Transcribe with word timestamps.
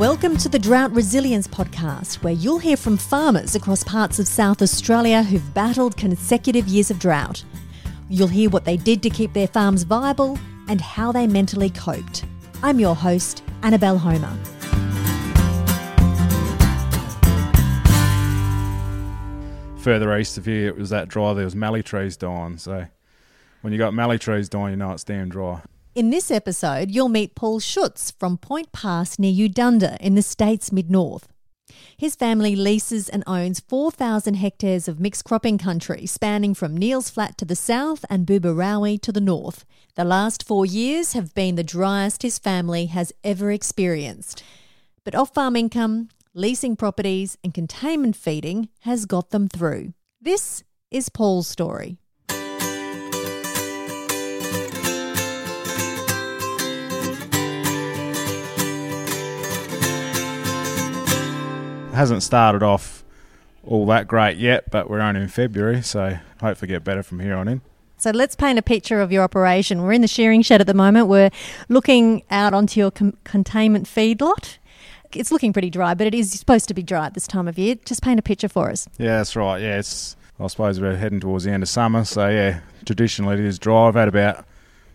Welcome 0.00 0.38
to 0.38 0.48
the 0.48 0.58
Drought 0.58 0.92
Resilience 0.92 1.46
Podcast, 1.46 2.22
where 2.22 2.32
you'll 2.32 2.58
hear 2.58 2.78
from 2.78 2.96
farmers 2.96 3.54
across 3.54 3.84
parts 3.84 4.18
of 4.18 4.26
South 4.26 4.62
Australia 4.62 5.22
who've 5.22 5.52
battled 5.52 5.94
consecutive 5.98 6.66
years 6.66 6.90
of 6.90 6.98
drought. 6.98 7.44
You'll 8.08 8.26
hear 8.26 8.48
what 8.48 8.64
they 8.64 8.78
did 8.78 9.02
to 9.02 9.10
keep 9.10 9.34
their 9.34 9.46
farms 9.46 9.82
viable 9.82 10.38
and 10.68 10.80
how 10.80 11.12
they 11.12 11.26
mentally 11.26 11.68
coped. 11.68 12.24
I'm 12.62 12.80
your 12.80 12.96
host, 12.96 13.42
Annabelle 13.62 13.98
Homer. 13.98 14.34
Further 19.80 20.16
east 20.16 20.38
of 20.38 20.46
here, 20.46 20.68
it 20.68 20.78
was 20.78 20.88
that 20.88 21.08
dry. 21.08 21.34
There 21.34 21.44
was 21.44 21.54
mallee 21.54 21.82
trees 21.82 22.16
dying. 22.16 22.56
So 22.56 22.86
when 23.60 23.74
you 23.74 23.78
got 23.78 23.92
mallee 23.92 24.16
trees 24.16 24.48
dying, 24.48 24.70
you 24.70 24.76
know 24.78 24.92
it's 24.92 25.04
damn 25.04 25.28
dry. 25.28 25.60
In 25.92 26.10
this 26.10 26.30
episode, 26.30 26.92
you'll 26.92 27.08
meet 27.08 27.34
Paul 27.34 27.58
Schutz 27.58 28.12
from 28.12 28.38
Point 28.38 28.70
Pass 28.70 29.18
near 29.18 29.32
Eudunda 29.32 29.96
in 30.00 30.14
the 30.14 30.22
state's 30.22 30.70
mid 30.70 30.88
north. 30.88 31.26
His 31.96 32.14
family 32.14 32.54
leases 32.54 33.08
and 33.08 33.24
owns 33.26 33.58
4,000 33.58 34.34
hectares 34.34 34.86
of 34.86 35.00
mixed 35.00 35.24
cropping 35.24 35.58
country 35.58 36.06
spanning 36.06 36.54
from 36.54 36.78
Neales 36.78 37.10
Flat 37.10 37.36
to 37.38 37.44
the 37.44 37.56
south 37.56 38.04
and 38.08 38.24
Booborowie 38.24 39.02
to 39.02 39.10
the 39.10 39.20
north. 39.20 39.64
The 39.96 40.04
last 40.04 40.46
four 40.46 40.64
years 40.64 41.14
have 41.14 41.34
been 41.34 41.56
the 41.56 41.64
driest 41.64 42.22
his 42.22 42.38
family 42.38 42.86
has 42.86 43.12
ever 43.24 43.50
experienced. 43.50 44.44
But 45.02 45.16
off 45.16 45.34
farm 45.34 45.56
income, 45.56 46.08
leasing 46.34 46.76
properties, 46.76 47.36
and 47.42 47.52
containment 47.52 48.14
feeding 48.14 48.68
has 48.82 49.06
got 49.06 49.30
them 49.30 49.48
through. 49.48 49.94
This 50.20 50.62
is 50.92 51.08
Paul's 51.08 51.48
story. 51.48 51.98
Hasn't 61.92 62.22
started 62.22 62.62
off 62.62 63.04
all 63.64 63.86
that 63.86 64.08
great 64.08 64.38
yet, 64.38 64.70
but 64.70 64.88
we're 64.88 65.00
only 65.00 65.20
in 65.20 65.28
February, 65.28 65.82
so 65.82 66.18
hopefully 66.40 66.68
get 66.68 66.84
better 66.84 67.02
from 67.02 67.20
here 67.20 67.36
on 67.36 67.48
in. 67.48 67.60
So 67.98 68.10
let's 68.10 68.34
paint 68.34 68.58
a 68.58 68.62
picture 68.62 69.00
of 69.00 69.12
your 69.12 69.22
operation. 69.22 69.82
We're 69.82 69.92
in 69.92 70.00
the 70.00 70.08
shearing 70.08 70.40
shed 70.40 70.60
at 70.62 70.66
the 70.66 70.74
moment. 70.74 71.08
We're 71.08 71.30
looking 71.68 72.22
out 72.30 72.54
onto 72.54 72.80
your 72.80 72.90
com- 72.90 73.16
containment 73.24 73.86
feedlot. 73.86 74.56
It's 75.12 75.30
looking 75.30 75.52
pretty 75.52 75.68
dry, 75.70 75.92
but 75.94 76.06
it 76.06 76.14
is 76.14 76.32
supposed 76.32 76.68
to 76.68 76.74
be 76.74 76.82
dry 76.82 77.06
at 77.06 77.14
this 77.14 77.26
time 77.26 77.46
of 77.46 77.58
year. 77.58 77.74
Just 77.84 78.02
paint 78.02 78.18
a 78.18 78.22
picture 78.22 78.48
for 78.48 78.70
us. 78.70 78.88
Yeah, 78.96 79.18
that's 79.18 79.36
right. 79.36 79.60
Yeah, 79.60 79.78
it's. 79.78 80.16
I 80.38 80.46
suppose 80.46 80.80
we're 80.80 80.96
heading 80.96 81.20
towards 81.20 81.44
the 81.44 81.50
end 81.50 81.62
of 81.62 81.68
summer, 81.68 82.06
so 82.06 82.26
yeah, 82.28 82.60
traditionally 82.86 83.34
it 83.34 83.40
is 83.40 83.58
dry. 83.58 83.88
I've 83.88 83.94
had 83.94 84.08
about 84.08 84.46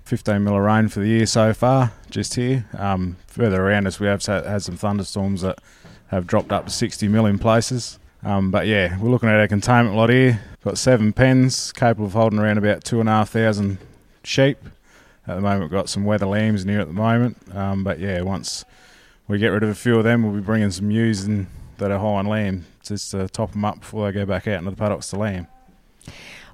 15 0.05 0.43
mil 0.43 0.55
of 0.55 0.63
rain 0.63 0.87
for 0.87 1.01
the 1.01 1.07
year 1.07 1.27
so 1.27 1.53
far, 1.53 1.91
just 2.09 2.33
here. 2.33 2.65
Um, 2.75 3.17
further 3.27 3.61
around 3.61 3.85
us, 3.85 3.99
we 3.99 4.07
have 4.07 4.25
had 4.25 4.63
some 4.63 4.77
thunderstorms 4.77 5.41
that 5.41 5.59
have 6.07 6.27
dropped 6.27 6.51
up 6.51 6.65
to 6.65 6.71
60 6.71 7.07
mil 7.07 7.25
in 7.25 7.39
places. 7.39 7.99
Um, 8.23 8.49
but 8.51 8.67
yeah, 8.67 8.97
we're 8.99 9.09
looking 9.09 9.29
at 9.29 9.35
our 9.35 9.47
containment 9.47 9.95
lot 9.95 10.09
here. 10.09 10.41
Got 10.63 10.77
seven 10.77 11.13
pens, 11.13 11.71
capable 11.71 12.07
of 12.07 12.13
holding 12.13 12.39
around 12.39 12.57
about 12.57 12.83
two 12.83 12.99
and 12.99 13.07
a 13.07 13.11
half 13.11 13.29
thousand 13.29 13.77
sheep. 14.23 14.57
At 15.27 15.35
the 15.35 15.41
moment, 15.41 15.61
we've 15.61 15.71
got 15.71 15.89
some 15.89 16.05
wether 16.05 16.25
lambs 16.25 16.63
in 16.63 16.69
here 16.69 16.79
at 16.79 16.87
the 16.87 16.93
moment. 16.93 17.37
Um, 17.55 17.83
but 17.83 17.99
yeah, 17.99 18.21
once 18.21 18.65
we 19.27 19.37
get 19.37 19.49
rid 19.49 19.63
of 19.63 19.69
a 19.69 19.75
few 19.75 19.97
of 19.97 20.03
them, 20.03 20.23
we'll 20.23 20.33
be 20.33 20.41
bringing 20.41 20.71
some 20.71 20.89
ewes 20.91 21.25
in 21.25 21.47
that 21.77 21.91
are 21.91 21.99
high 21.99 22.05
on 22.05 22.25
lamb 22.27 22.65
just 22.83 23.11
to 23.11 23.27
top 23.27 23.51
them 23.51 23.65
up 23.65 23.79
before 23.79 24.05
they 24.05 24.11
go 24.13 24.25
back 24.25 24.47
out 24.47 24.59
into 24.59 24.71
the 24.71 24.77
paddocks 24.77 25.09
to 25.09 25.17
lamb. 25.17 25.47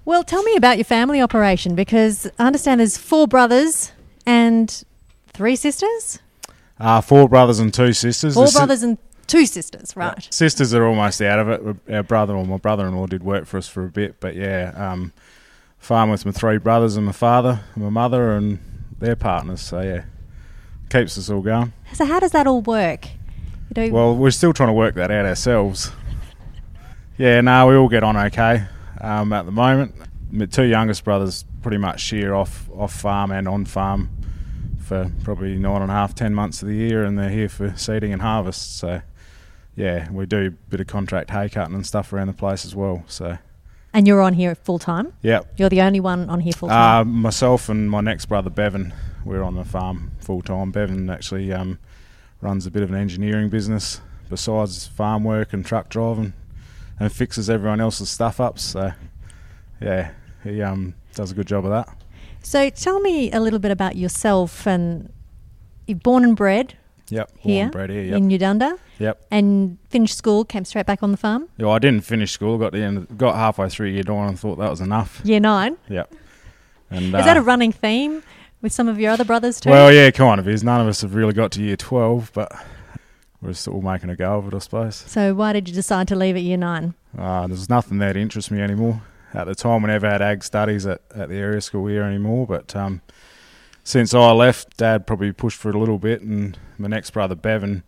Well, 0.04 0.24
tell 0.24 0.42
me 0.44 0.56
about 0.56 0.78
your 0.78 0.86
family 0.86 1.22
operation 1.22 1.76
because 1.76 2.30
I 2.40 2.48
understand 2.48 2.80
there's 2.80 2.98
four 2.98 3.28
brothers 3.28 3.92
and 4.26 4.84
three 5.28 5.56
sisters. 5.56 6.20
Uh, 6.80 7.02
four 7.02 7.30
brothers 7.30 7.60
and 7.60 7.74
two 7.74 7.94
sisters. 7.94 8.34
Four 8.34 8.48
the 8.48 8.52
brothers 8.54 8.80
si- 8.80 8.88
and 8.88 8.98
two 9.31 9.45
sisters, 9.45 9.95
right? 9.95 10.14
Yeah. 10.17 10.27
Sisters 10.30 10.73
are 10.73 10.86
almost 10.86 11.21
out 11.21 11.39
of 11.39 11.49
it. 11.49 11.93
Our 11.93 12.03
brother 12.03 12.36
or 12.36 12.45
my 12.45 12.58
brother-in-law 12.58 13.08
did 13.08 13.23
work 13.23 13.45
for 13.45 13.58
us 13.58 13.67
for 13.67 13.86
a 13.86 13.89
bit, 13.89 14.19
but 14.19 14.36
yeah, 14.36 14.73
um, 14.75 15.14
farm 15.77 16.09
with 16.09 16.25
my 16.25 16.31
three 16.31 16.58
brothers 16.58 16.97
and 16.97 17.05
my 17.05 17.11
father 17.11 17.61
and 17.73 17.83
my 17.83 17.89
mother 17.89 18.31
and 18.31 18.59
their 18.99 19.15
partners. 19.15 19.61
So 19.61 19.81
yeah, 19.81 20.03
keeps 20.89 21.17
us 21.17 21.30
all 21.30 21.42
going. 21.42 21.73
So 21.93 22.05
how 22.05 22.19
does 22.19 22.31
that 22.31 22.45
all 22.45 22.61
work? 22.61 23.08
You 23.75 23.87
know, 23.87 23.93
well, 23.93 24.15
we're 24.15 24.31
still 24.31 24.53
trying 24.53 24.69
to 24.69 24.73
work 24.73 24.95
that 24.95 25.11
out 25.11 25.25
ourselves. 25.25 25.92
Yeah, 27.17 27.39
no, 27.42 27.67
we 27.67 27.75
all 27.75 27.87
get 27.87 28.03
on 28.03 28.17
okay 28.17 28.65
um, 28.99 29.31
at 29.31 29.45
the 29.45 29.52
moment. 29.52 29.95
My 30.31 30.45
two 30.45 30.63
youngest 30.63 31.03
brothers 31.03 31.45
pretty 31.61 31.77
much 31.77 31.99
shear 32.02 32.33
off 32.33 32.69
off 32.75 32.93
farm 32.93 33.31
and 33.31 33.48
on 33.48 33.65
farm 33.65 34.09
for 34.80 35.11
probably 35.23 35.55
nine 35.58 35.81
and 35.81 35.92
a 35.92 35.93
half, 35.93 36.15
ten 36.15 36.33
months 36.33 36.61
of 36.61 36.67
the 36.67 36.75
year, 36.75 37.03
and 37.03 37.17
they're 37.17 37.30
here 37.30 37.48
for 37.49 37.73
seeding 37.77 38.11
and 38.11 38.21
harvest. 38.21 38.77
So, 38.77 39.02
yeah, 39.76 40.09
we 40.11 40.26
do 40.26 40.48
a 40.48 40.49
bit 40.49 40.80
of 40.80 40.87
contract 40.87 41.30
hay 41.32 41.49
cutting 41.49 41.76
and 41.76 41.86
stuff 41.86 42.11
around 42.11 42.27
the 42.27 42.33
place 42.33 42.65
as 42.65 42.76
well. 42.76 43.04
So. 43.08 43.37
And 43.93 44.08
you're 44.08 44.21
on 44.21 44.33
here 44.33 44.55
full 44.55 44.80
time? 44.80 45.14
Yeah. 45.21 45.42
You're 45.58 45.70
the 45.70 45.82
only 45.82 45.99
one 45.99 46.30
on 46.30 46.39
here 46.39 46.54
full 46.54 46.70
time? 46.70 47.02
Uh, 47.02 47.11
myself 47.11 47.67
and 47.70 47.89
my 47.89 48.02
next 48.02 48.26
brother, 48.27 48.49
Bevan, 48.49 48.93
we're 49.26 49.43
on 49.43 49.55
the 49.55 49.65
farm 49.65 50.11
full 50.20 50.42
time. 50.42 50.71
Bevan 50.71 51.10
actually 51.10 51.52
um, 51.52 51.77
runs 52.42 52.65
a 52.65 52.71
bit 52.71 52.83
of 52.83 52.89
an 52.89 52.95
engineering 52.95 53.49
business 53.49 54.02
besides 54.30 54.87
farm 54.87 55.23
work 55.23 55.52
and 55.52 55.65
truck 55.65 55.89
driving 55.89 56.33
and 56.99 57.11
fixes 57.11 57.49
everyone 57.49 57.81
else's 57.81 58.10
stuff 58.10 58.39
up. 58.39 58.60
So, 58.60 58.93
yeah, 59.81 60.11
he 60.43 60.61
um, 60.61 60.95
does 61.14 61.31
a 61.31 61.36
good 61.36 61.48
job 61.48 61.65
of 61.65 61.71
that. 61.71 61.89
So 62.43 62.70
tell 62.70 62.99
me 62.99 63.31
a 63.31 63.39
little 63.39 63.60
bit 63.60 63.71
about 63.71 63.95
yourself 63.95 64.65
and 64.65 65.11
you're 65.86 65.98
born 65.98 66.23
and 66.23 66.36
bred. 66.36 66.77
Yep, 67.10 67.27
born 67.27 67.39
here, 67.42 67.70
bred 67.70 67.89
here 67.89 68.04
yep. 68.04 68.17
in 68.17 68.30
Eudunda. 68.30 68.80
Yep. 69.02 69.26
And 69.32 69.78
finished 69.89 70.17
school, 70.17 70.45
came 70.45 70.64
straight 70.64 70.86
back 70.86 71.02
on 71.02 71.12
the 71.12 71.17
farm. 71.17 71.50
Yeah, 71.58 71.70
I 71.70 71.80
didn't 71.80 72.06
finish 72.06 72.32
school. 72.32 72.58
Got 72.58 72.72
the 72.72 72.84
end, 72.84 73.17
got 73.17 73.36
halfway 73.36 73.67
through 73.67 73.88
year 73.88 74.04
nine 74.06 74.30
and 74.30 74.39
thought 74.39 74.58
that 74.58 74.70
was 74.70 74.80
enough. 74.80 75.22
Year 75.23 75.39
nine. 75.39 75.78
Yep. 75.89 76.14
And 76.92 77.06
is 77.06 77.14
uh, 77.14 77.22
that 77.23 77.38
a 77.38 77.42
running 77.42 77.72
theme 77.72 78.22
with 78.61 78.72
some 78.72 78.88
of 78.88 79.00
your 79.00 79.11
other 79.11 79.26
brothers 79.26 79.60
too? 79.60 79.70
Well, 79.70 79.92
yeah, 79.92 80.11
kind 80.11 80.40
of 80.40 80.48
is. 80.48 80.64
None 80.64 80.82
of 80.82 80.88
us 80.88 81.02
have 81.02 81.16
really 81.16 81.34
got 81.34 81.52
to 81.54 81.64
year 81.64 81.78
twelve, 81.78 82.32
but 82.34 82.52
we're 83.42 83.54
still 83.54 83.82
making 83.82 84.11
a 84.11 84.16
go 84.16 84.38
of 84.38 84.48
it, 84.48 84.54
I 84.54 84.60
suppose. 84.60 84.95
So 84.95 85.34
why 85.34 85.54
did 85.54 85.67
you 85.67 85.73
decide 85.73 86.08
to 86.10 86.16
leave 86.16 86.36
at 86.36 86.44
year 86.44 86.58
nine? 86.58 86.94
Uh, 87.17 87.48
there's 87.48 87.70
nothing 87.70 87.98
there 87.98 88.14
to 88.14 88.20
interest 88.20 88.52
me 88.52 88.61
anymore 88.61 89.02
at 89.34 89.48
the 89.48 89.56
time. 89.56 89.82
We 89.82 89.88
never 89.88 90.08
had 90.08 90.22
ag 90.22 90.44
studies 90.44 90.86
at, 90.86 91.02
at 91.16 91.30
the 91.30 91.36
area 91.36 91.60
school 91.61 91.88
here 91.88 92.04
anymore, 92.04 92.45
but 92.45 92.76
um, 92.76 93.02
since 93.84 94.14
I 94.14 94.32
left, 94.32 94.78
Dad 94.78 95.08
probably 95.08 95.32
pushed 95.32 95.58
for 95.58 95.70
it 95.70 95.76
a 95.76 95.80
little 95.80 95.98
bit, 95.98 96.22
and 96.22 96.60
my 96.78 96.88
next 96.88 97.11
brother 97.11 97.34
Bevan, 97.36 97.84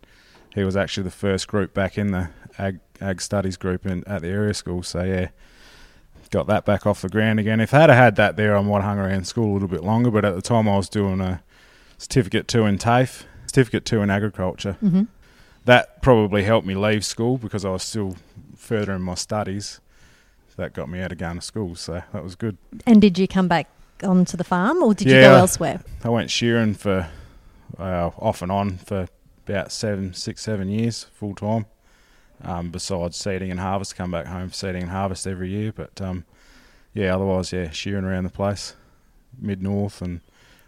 he 0.54 0.64
was 0.64 0.76
actually 0.76 1.04
the 1.04 1.10
first 1.10 1.48
group 1.48 1.74
back 1.74 1.98
in 1.98 2.12
the 2.12 2.30
ag, 2.58 2.80
ag 3.00 3.20
studies 3.20 3.56
group 3.56 3.86
in, 3.86 4.06
at 4.06 4.22
the 4.22 4.28
area 4.28 4.54
school. 4.54 4.82
So 4.82 5.02
yeah, 5.02 5.28
got 6.30 6.46
that 6.46 6.64
back 6.64 6.86
off 6.86 7.02
the 7.02 7.08
ground 7.08 7.40
again. 7.40 7.60
If 7.60 7.72
I 7.74 7.80
had 7.80 7.90
had 7.90 8.16
that 8.16 8.36
there, 8.36 8.56
I 8.56 8.60
might 8.60 8.82
have 8.82 8.84
hung 8.84 8.98
around 8.98 9.26
school 9.26 9.52
a 9.52 9.54
little 9.54 9.68
bit 9.68 9.84
longer. 9.84 10.10
But 10.10 10.24
at 10.24 10.34
the 10.34 10.42
time, 10.42 10.68
I 10.68 10.76
was 10.76 10.88
doing 10.88 11.20
a 11.20 11.42
certificate 11.98 12.48
two 12.48 12.66
in 12.66 12.78
TAFE, 12.78 13.24
certificate 13.46 13.84
two 13.84 14.02
in 14.02 14.10
agriculture. 14.10 14.76
Mm-hmm. 14.82 15.04
That 15.64 16.02
probably 16.02 16.42
helped 16.42 16.66
me 16.66 16.74
leave 16.74 17.04
school 17.04 17.38
because 17.38 17.64
I 17.64 17.70
was 17.70 17.82
still 17.82 18.16
further 18.56 18.92
in 18.92 19.02
my 19.02 19.14
studies 19.14 19.80
that 20.56 20.72
got 20.72 20.88
me 20.88 21.00
out 21.00 21.12
of 21.12 21.18
going 21.18 21.36
to 21.36 21.40
school, 21.40 21.74
so 21.74 22.02
that 22.12 22.22
was 22.22 22.36
good. 22.36 22.56
And 22.86 23.00
did 23.00 23.18
you 23.18 23.26
come 23.26 23.48
back 23.48 23.68
onto 24.02 24.36
the 24.36 24.44
farm, 24.44 24.82
or 24.82 24.94
did 24.94 25.08
yeah, 25.08 25.14
you 25.14 25.22
go 25.22 25.34
elsewhere? 25.36 25.80
I 26.04 26.08
went 26.08 26.30
shearing 26.30 26.74
for 26.74 27.08
uh, 27.78 28.10
off 28.18 28.42
and 28.42 28.52
on 28.52 28.78
for 28.78 29.08
about 29.46 29.72
seven, 29.72 30.14
six, 30.14 30.42
seven 30.42 30.68
years, 30.68 31.04
full 31.04 31.34
time. 31.34 31.66
Um, 32.42 32.70
besides 32.70 33.16
seeding 33.16 33.50
and 33.50 33.60
harvest, 33.60 33.96
come 33.96 34.10
back 34.10 34.26
home 34.26 34.48
for 34.48 34.54
seeding 34.54 34.82
and 34.82 34.90
harvest 34.90 35.26
every 35.26 35.50
year. 35.50 35.72
But 35.72 36.00
um, 36.00 36.24
yeah, 36.92 37.14
otherwise, 37.14 37.52
yeah, 37.52 37.70
shearing 37.70 38.04
around 38.04 38.24
the 38.24 38.30
place, 38.30 38.74
mid 39.38 39.62
north, 39.62 40.02
and 40.02 40.20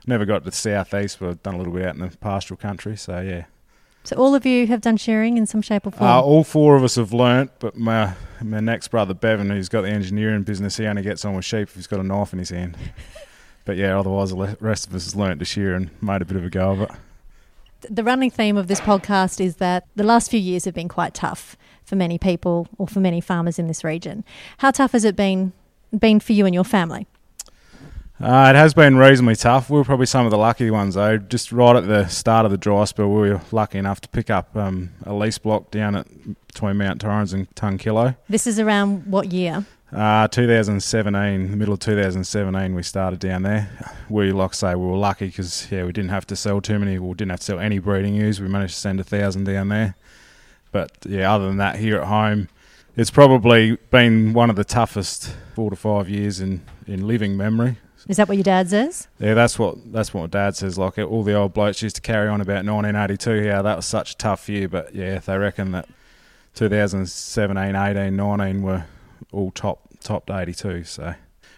never 0.07 0.25
got 0.25 0.41
to 0.41 0.45
the 0.51 0.53
southeast, 0.53 1.19
but 1.19 1.29
I've 1.29 1.43
done 1.43 1.55
a 1.55 1.59
little 1.59 1.73
bit 1.73 1.87
out 1.87 1.97
in 1.97 2.01
the 2.01 2.17
pastoral 2.17 2.57
country. 2.57 2.97
So 2.97 3.21
yeah, 3.21 3.47
so 4.07 4.15
all 4.17 4.37
of 4.37 4.47
you 4.47 4.69
have 4.69 4.83
done 4.83 4.97
shearing 4.97 5.37
in 5.37 5.47
some 5.47 5.61
shape 5.61 5.85
or 5.85 5.91
form. 5.91 6.09
Uh, 6.09 6.21
all 6.21 6.45
four 6.45 6.77
of 6.77 6.85
us 6.85 6.95
have 6.95 7.13
learnt, 7.13 7.51
but 7.59 7.77
my 7.77 8.15
my 8.41 8.61
next 8.61 8.89
brother 8.89 9.15
Bevan, 9.15 9.51
who's 9.51 9.69
got 9.69 9.83
the 9.83 9.89
engineering 9.89 10.45
business, 10.45 10.77
he 10.77 10.87
only 10.87 11.03
gets 11.03 11.25
on 11.25 11.35
with 11.35 11.45
sheep 11.45 11.69
if 11.69 11.75
he's 11.75 11.89
got 11.89 11.99
a 11.99 12.05
knife 12.05 12.33
in 12.33 12.39
his 12.39 12.51
hand. 12.51 12.77
but 13.65 13.77
yeah, 13.77 13.99
otherwise 13.99 14.31
the 14.31 14.57
rest 14.61 14.87
of 14.87 14.95
us 14.95 15.05
has 15.05 15.17
learnt 15.17 15.41
to 15.41 15.45
shear 15.45 15.75
and 15.75 15.91
made 16.01 16.23
a 16.23 16.25
bit 16.25 16.37
of 16.37 16.45
a 16.45 16.51
go 16.51 16.71
of 16.71 16.83
it. 16.83 16.91
The 17.89 18.05
running 18.05 18.31
theme 18.31 18.57
of 18.57 18.69
this 18.69 18.81
podcast 18.81 19.41
is 19.41 19.57
that 19.57 19.87
the 19.97 20.05
last 20.05 20.31
few 20.31 20.41
years 20.41 20.65
have 20.65 20.75
been 20.75 20.89
quite 20.89 21.15
tough 21.15 21.57
for 21.85 21.97
many 21.97 22.19
people 22.19 22.69
or 22.79 22.89
for 22.89 23.01
many 23.01 23.21
farmers 23.21 23.59
in 23.59 23.69
this 23.69 23.85
region. 23.85 24.25
How 24.59 24.71
tough 24.71 24.93
has 24.93 25.05
it 25.05 25.17
been 25.17 25.53
been 25.97 26.21
for 26.21 26.33
you 26.33 26.47
and 26.47 26.55
your 26.55 26.65
family? 26.65 27.07
Uh, 28.19 28.51
it 28.55 28.57
has 28.57 28.73
been 28.73 28.97
reasonably 28.97 29.37
tough. 29.37 29.69
We 29.69 29.77
were 29.77 29.85
probably 29.85 30.07
some 30.07 30.25
of 30.25 30.31
the 30.31 30.39
lucky 30.39 30.71
ones, 30.71 30.95
though. 30.95 31.19
Just 31.19 31.53
right 31.53 31.77
at 31.77 31.87
the 31.87 32.09
start 32.09 32.47
of 32.47 32.51
the 32.51 32.57
dry 32.57 32.85
spell, 32.85 33.09
we 33.09 33.29
were 33.31 33.41
lucky 33.53 33.79
enough 33.79 34.01
to 34.01 34.09
pick 34.09 34.31
up 34.31 34.57
um, 34.57 34.91
a 35.05 35.13
lease 35.13 35.37
block 35.37 35.71
down 35.71 35.97
at 35.97 36.07
between 36.49 36.79
Mount 36.79 37.01
Torrens 37.03 37.35
and 37.35 37.55
Tungkillo. 37.55 38.17
This 38.29 38.47
is 38.47 38.59
around 38.59 39.07
what 39.07 39.33
year? 39.33 39.67
Uh, 39.93 40.27
2017, 40.29 41.51
the 41.51 41.57
middle 41.57 41.75
of 41.75 41.81
2017, 41.81 42.75
we 42.75 42.83
started 42.83 43.21
down 43.21 43.43
there. 43.43 43.71
We, 44.09 44.33
like 44.33 44.51
I 44.51 44.55
say, 44.55 44.75
we 44.75 44.85
were 44.85 44.97
lucky 44.97 45.27
because 45.27 45.71
yeah, 45.71 45.85
we 45.85 45.93
didn't 45.93 46.11
have 46.11 46.27
to 46.29 46.37
sell 46.37 46.61
too 46.61 46.79
many. 46.79 46.99
We 46.99 47.09
didn't 47.15 47.31
have 47.31 47.41
to 47.41 47.47
sell 47.47 47.61
any 47.61 47.79
breeding 47.79 48.15
ewes. 48.15 48.41
We 48.41 48.49
managed 48.49 48.75
to 48.75 48.81
send 48.81 48.99
a 48.99 49.05
thousand 49.05 49.45
down 49.45 49.69
there. 49.69 49.95
But 50.73 50.91
yeah, 51.07 51.33
other 51.33 51.47
than 51.47 51.59
that, 51.59 51.77
here 51.77 51.99
at 51.99 52.09
home, 52.09 52.49
it's 52.97 53.11
probably 53.11 53.77
been 53.91 54.33
one 54.33 54.51
of 54.51 54.57
the 54.57 54.65
toughest 54.65 55.35
four 55.55 55.71
to 55.71 55.77
five 55.77 56.09
years 56.09 56.41
in, 56.41 56.63
in 56.87 57.07
living 57.07 57.37
memory. 57.37 57.79
Is 58.09 58.17
that 58.17 58.29
what 58.29 58.37
your 58.37 58.45
dad 58.45 58.71
says? 58.71 59.09
Yeah, 59.19 59.35
that's 59.35 59.59
what 59.59 59.93
that's 59.93 60.15
what 60.15 60.21
my 60.21 60.27
dad 60.27 60.57
says. 60.57 60.79
Like 60.79 60.99
all 60.99 61.23
the 61.23 61.35
old 61.35 61.55
blokes 61.55 61.83
used 61.83 61.97
to 61.97 62.03
carry 62.03 62.29
on 62.29 62.41
about 62.41 62.65
1982. 62.65 63.35
Yeah, 63.43 63.63
that 63.63 63.77
was 63.77 63.87
such 63.87 64.13
a 64.13 64.17
tough 64.17 64.49
year. 64.49 64.69
But 64.69 64.95
yeah, 64.95 65.19
they 65.19 65.37
reckon 65.39 65.73
that 65.73 65.89
2017, 66.55 67.75
18, 67.75 68.17
19 68.17 68.63
were 68.63 68.85
all 69.33 69.51
top 69.51 69.89
top 70.03 70.31
82. 70.31 70.85
So 70.85 71.15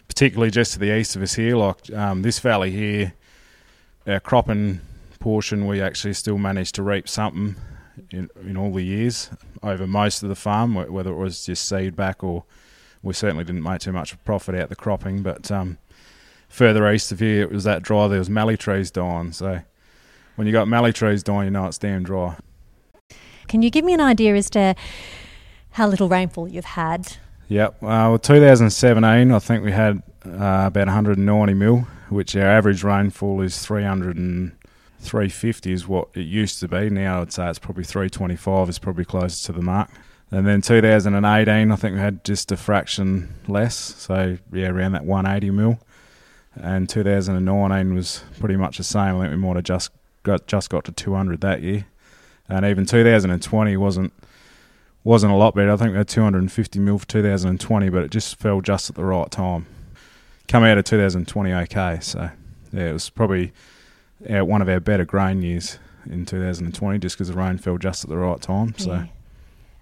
particularly 0.09 0.51
just 0.51 0.73
to 0.73 0.79
the 0.79 0.97
east 0.97 1.17
of 1.17 1.23
us 1.23 1.35
here, 1.35 1.57
like 1.57 1.93
um, 1.93 2.23
this 2.23 2.39
valley 2.39 2.71
here, 2.71 3.15
our 4.07 4.21
cropping 4.21 4.81
portion, 5.21 5.67
we 5.67 5.81
actually 5.81 6.15
still 6.15 6.39
managed 6.39 6.75
to 6.77 6.83
reap 6.83 7.09
something 7.09 7.57
in, 8.11 8.29
in 8.43 8.57
all 8.57 8.73
the 8.73 8.83
years 8.83 9.31
over 9.63 9.87
most 9.87 10.23
of 10.23 10.29
the 10.29 10.35
farm, 10.35 10.75
whether 10.75 11.11
it 11.11 11.17
was 11.17 11.45
just 11.47 11.69
seed 11.69 11.97
back 11.97 12.23
or 12.23 12.45
we 13.03 13.13
certainly 13.13 13.45
didn't 13.45 13.63
make 13.63 13.81
too 13.81 13.93
much 13.93 14.23
profit 14.25 14.55
out 14.55 14.69
the 14.69 14.77
cropping. 14.77 15.23
But 15.23 15.51
um, 15.51 15.79
further 16.49 16.91
east 16.91 17.13
of 17.13 17.21
here, 17.21 17.43
it 17.43 17.53
was 17.53 17.65
that 17.65 17.83
dry. 17.83 18.09
There 18.09 18.19
was 18.19 18.31
mallee 18.31 18.57
trees 18.57 18.91
dying. 18.91 19.33
So 19.33 19.61
when 20.37 20.47
you 20.47 20.53
got 20.53 20.69
mallee 20.69 20.93
trees 20.93 21.23
dying, 21.23 21.47
you 21.47 21.51
know 21.51 21.67
it's 21.67 21.79
damn 21.79 22.03
dry. 22.03 22.37
Can 23.47 23.63
you 23.63 23.71
give 23.71 23.85
me 23.85 23.95
an 23.95 24.01
idea 24.01 24.35
as 24.35 24.51
to 24.51 24.75
how 25.73 25.89
little 25.89 26.09
rainfall 26.09 26.49
you've 26.49 26.65
had? 26.65 27.17
Yep. 27.49 27.83
Uh, 27.83 27.87
well, 27.87 28.19
2017, 28.19 29.33
I 29.33 29.39
think 29.39 29.65
we 29.65 29.73
had 29.73 30.03
uh, 30.27 30.65
about 30.67 30.87
190 30.87 31.55
mil, 31.55 31.87
which 32.11 32.37
our 32.37 32.47
average 32.47 32.85
rainfall 32.85 33.41
is 33.41 33.65
300 33.65 34.17
and 34.17 34.53
350 35.01 35.73
is 35.73 35.89
what 35.89 36.09
it 36.15 36.27
used 36.27 36.61
to 36.61 36.69
be. 36.69 36.91
Now 36.91 37.23
I'd 37.23 37.33
say 37.33 37.49
it's 37.49 37.59
probably 37.59 37.85
325 37.85 38.69
is 38.69 38.79
probably 38.79 39.07
closer 39.07 39.47
to 39.47 39.53
the 39.53 39.63
mark. 39.63 39.91
And 40.31 40.47
then 40.47 40.61
2018, 40.61 41.73
I 41.73 41.77
think 41.77 41.95
we 41.95 42.01
had 42.01 42.23
just 42.23 42.53
a 42.53 42.57
fraction 42.59 43.35
less, 43.47 43.75
so 43.75 44.37
yeah, 44.53 44.69
around 44.69 44.93
that 44.93 45.07
180 45.07 45.51
mil. 45.51 45.79
And 46.55 46.87
2019 46.87 47.95
was 47.95 48.25
pretty 48.39 48.57
much 48.57 48.77
the 48.77 48.85
same. 48.85 49.17
I 49.17 49.21
think 49.23 49.31
we 49.31 49.37
might 49.37 49.57
have 49.57 49.65
just 49.65 49.91
got 50.23 50.47
just 50.47 50.69
got 50.69 50.85
to 50.85 50.93
200 50.93 51.41
that 51.41 51.63
year. 51.63 51.87
And 52.47 52.67
even 52.67 52.85
2020 52.85 53.77
wasn't 53.79 54.13
wasn't 55.09 55.33
a 55.33 55.37
lot 55.37 55.55
better. 55.55 55.73
I 55.73 55.77
think 55.77 55.93
we 55.93 55.97
had 55.97 56.07
250 56.07 56.79
mil 56.81 56.99
for 56.99 57.07
2020, 57.07 57.89
but 57.89 58.03
it 58.03 58.11
just 58.11 58.37
fell 58.37 58.61
just 58.61 58.91
at 58.91 58.97
the 58.97 59.05
right 59.07 59.31
time. 59.31 59.65
Come 60.49 60.65
out 60.65 60.77
of 60.77 60.85
2020 60.85 61.53
okay, 61.53 61.99
so 62.03 62.29
yeah, 62.75 62.91
it 62.91 62.93
was 62.93 63.09
probably 63.09 63.53
our, 64.29 64.45
one 64.45 64.61
of 64.61 64.69
our 64.69 64.81
better 64.81 65.07
grain 65.07 65.41
years 65.41 65.79
in 66.11 66.27
2020 66.27 66.99
just 66.99 67.17
because 67.17 67.29
the 67.29 67.35
rain 67.35 67.57
fell 67.57 67.79
just 67.79 68.05
at 68.05 68.11
the 68.11 68.19
right 68.19 68.39
time. 68.43 68.75
So, 68.77 68.93
yeah. 68.93 69.07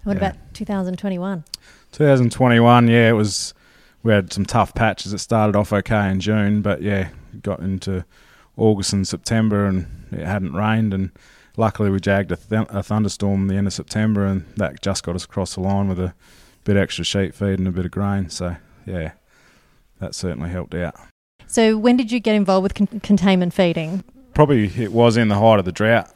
what 0.05 0.13
yeah. 0.17 0.29
about 0.29 0.53
2021? 0.53 1.43
2021, 1.91 2.87
yeah, 2.87 3.09
it 3.09 3.13
was. 3.13 3.53
We 4.03 4.13
had 4.13 4.31
some 4.31 4.45
tough 4.45 4.73
patches. 4.73 5.11
It 5.11 5.17
started 5.17 5.57
off 5.57 5.73
okay 5.73 6.09
in 6.09 6.21
June, 6.21 6.61
but 6.61 6.81
yeah, 6.81 7.09
got 7.41 7.59
into 7.59 8.05
August 8.55 8.93
and 8.93 9.05
September, 9.05 9.65
and 9.65 9.87
it 10.13 10.25
hadn't 10.25 10.53
rained. 10.53 10.93
And 10.93 11.11
luckily, 11.57 11.89
we 11.89 11.99
jagged 11.99 12.31
a, 12.31 12.37
th- 12.37 12.67
a 12.69 12.81
thunderstorm 12.81 13.47
the 13.47 13.55
end 13.55 13.67
of 13.67 13.73
September, 13.73 14.25
and 14.25 14.45
that 14.55 14.81
just 14.81 15.03
got 15.03 15.15
us 15.15 15.25
across 15.25 15.55
the 15.55 15.61
line 15.61 15.89
with 15.89 15.99
a 15.99 16.13
bit 16.63 16.77
extra 16.77 17.03
sheep 17.03 17.33
feed 17.33 17.59
and 17.59 17.67
a 17.67 17.71
bit 17.71 17.85
of 17.85 17.91
grain. 17.91 18.29
So 18.29 18.55
yeah, 18.85 19.11
that 19.99 20.15
certainly 20.15 20.49
helped 20.49 20.73
out. 20.73 20.95
So 21.47 21.77
when 21.77 21.97
did 21.97 22.11
you 22.11 22.19
get 22.19 22.35
involved 22.35 22.63
with 22.63 22.73
con- 22.75 22.99
containment 23.01 23.53
feeding? 23.53 24.03
probably 24.37 24.67
it 24.77 24.91
was 24.91 25.17
in 25.17 25.29
the 25.29 25.39
height 25.39 25.57
of 25.57 25.65
the 25.65 25.71
drought. 25.71 26.13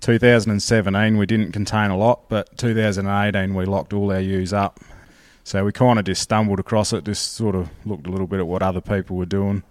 2017 0.00 1.18
we 1.18 1.26
didn't 1.26 1.52
contain 1.52 1.90
a 1.90 1.96
lot, 1.98 2.26
but 2.30 2.56
2018 2.56 3.54
we 3.54 3.66
locked 3.66 3.92
all 3.92 4.10
our 4.10 4.20
ewes 4.20 4.54
up. 4.54 4.80
So 5.44 5.66
we 5.66 5.72
kind 5.72 5.98
of 5.98 6.06
just 6.06 6.22
stumbled 6.22 6.60
across 6.60 6.94
it, 6.94 7.04
just 7.04 7.34
sort 7.34 7.54
of 7.54 7.68
looked 7.84 8.06
a 8.06 8.10
little 8.10 8.26
bit 8.26 8.38
at 8.38 8.46
what 8.46 8.62
other 8.62 8.80
people 8.80 9.16
were 9.16 9.26
doing, 9.26 9.64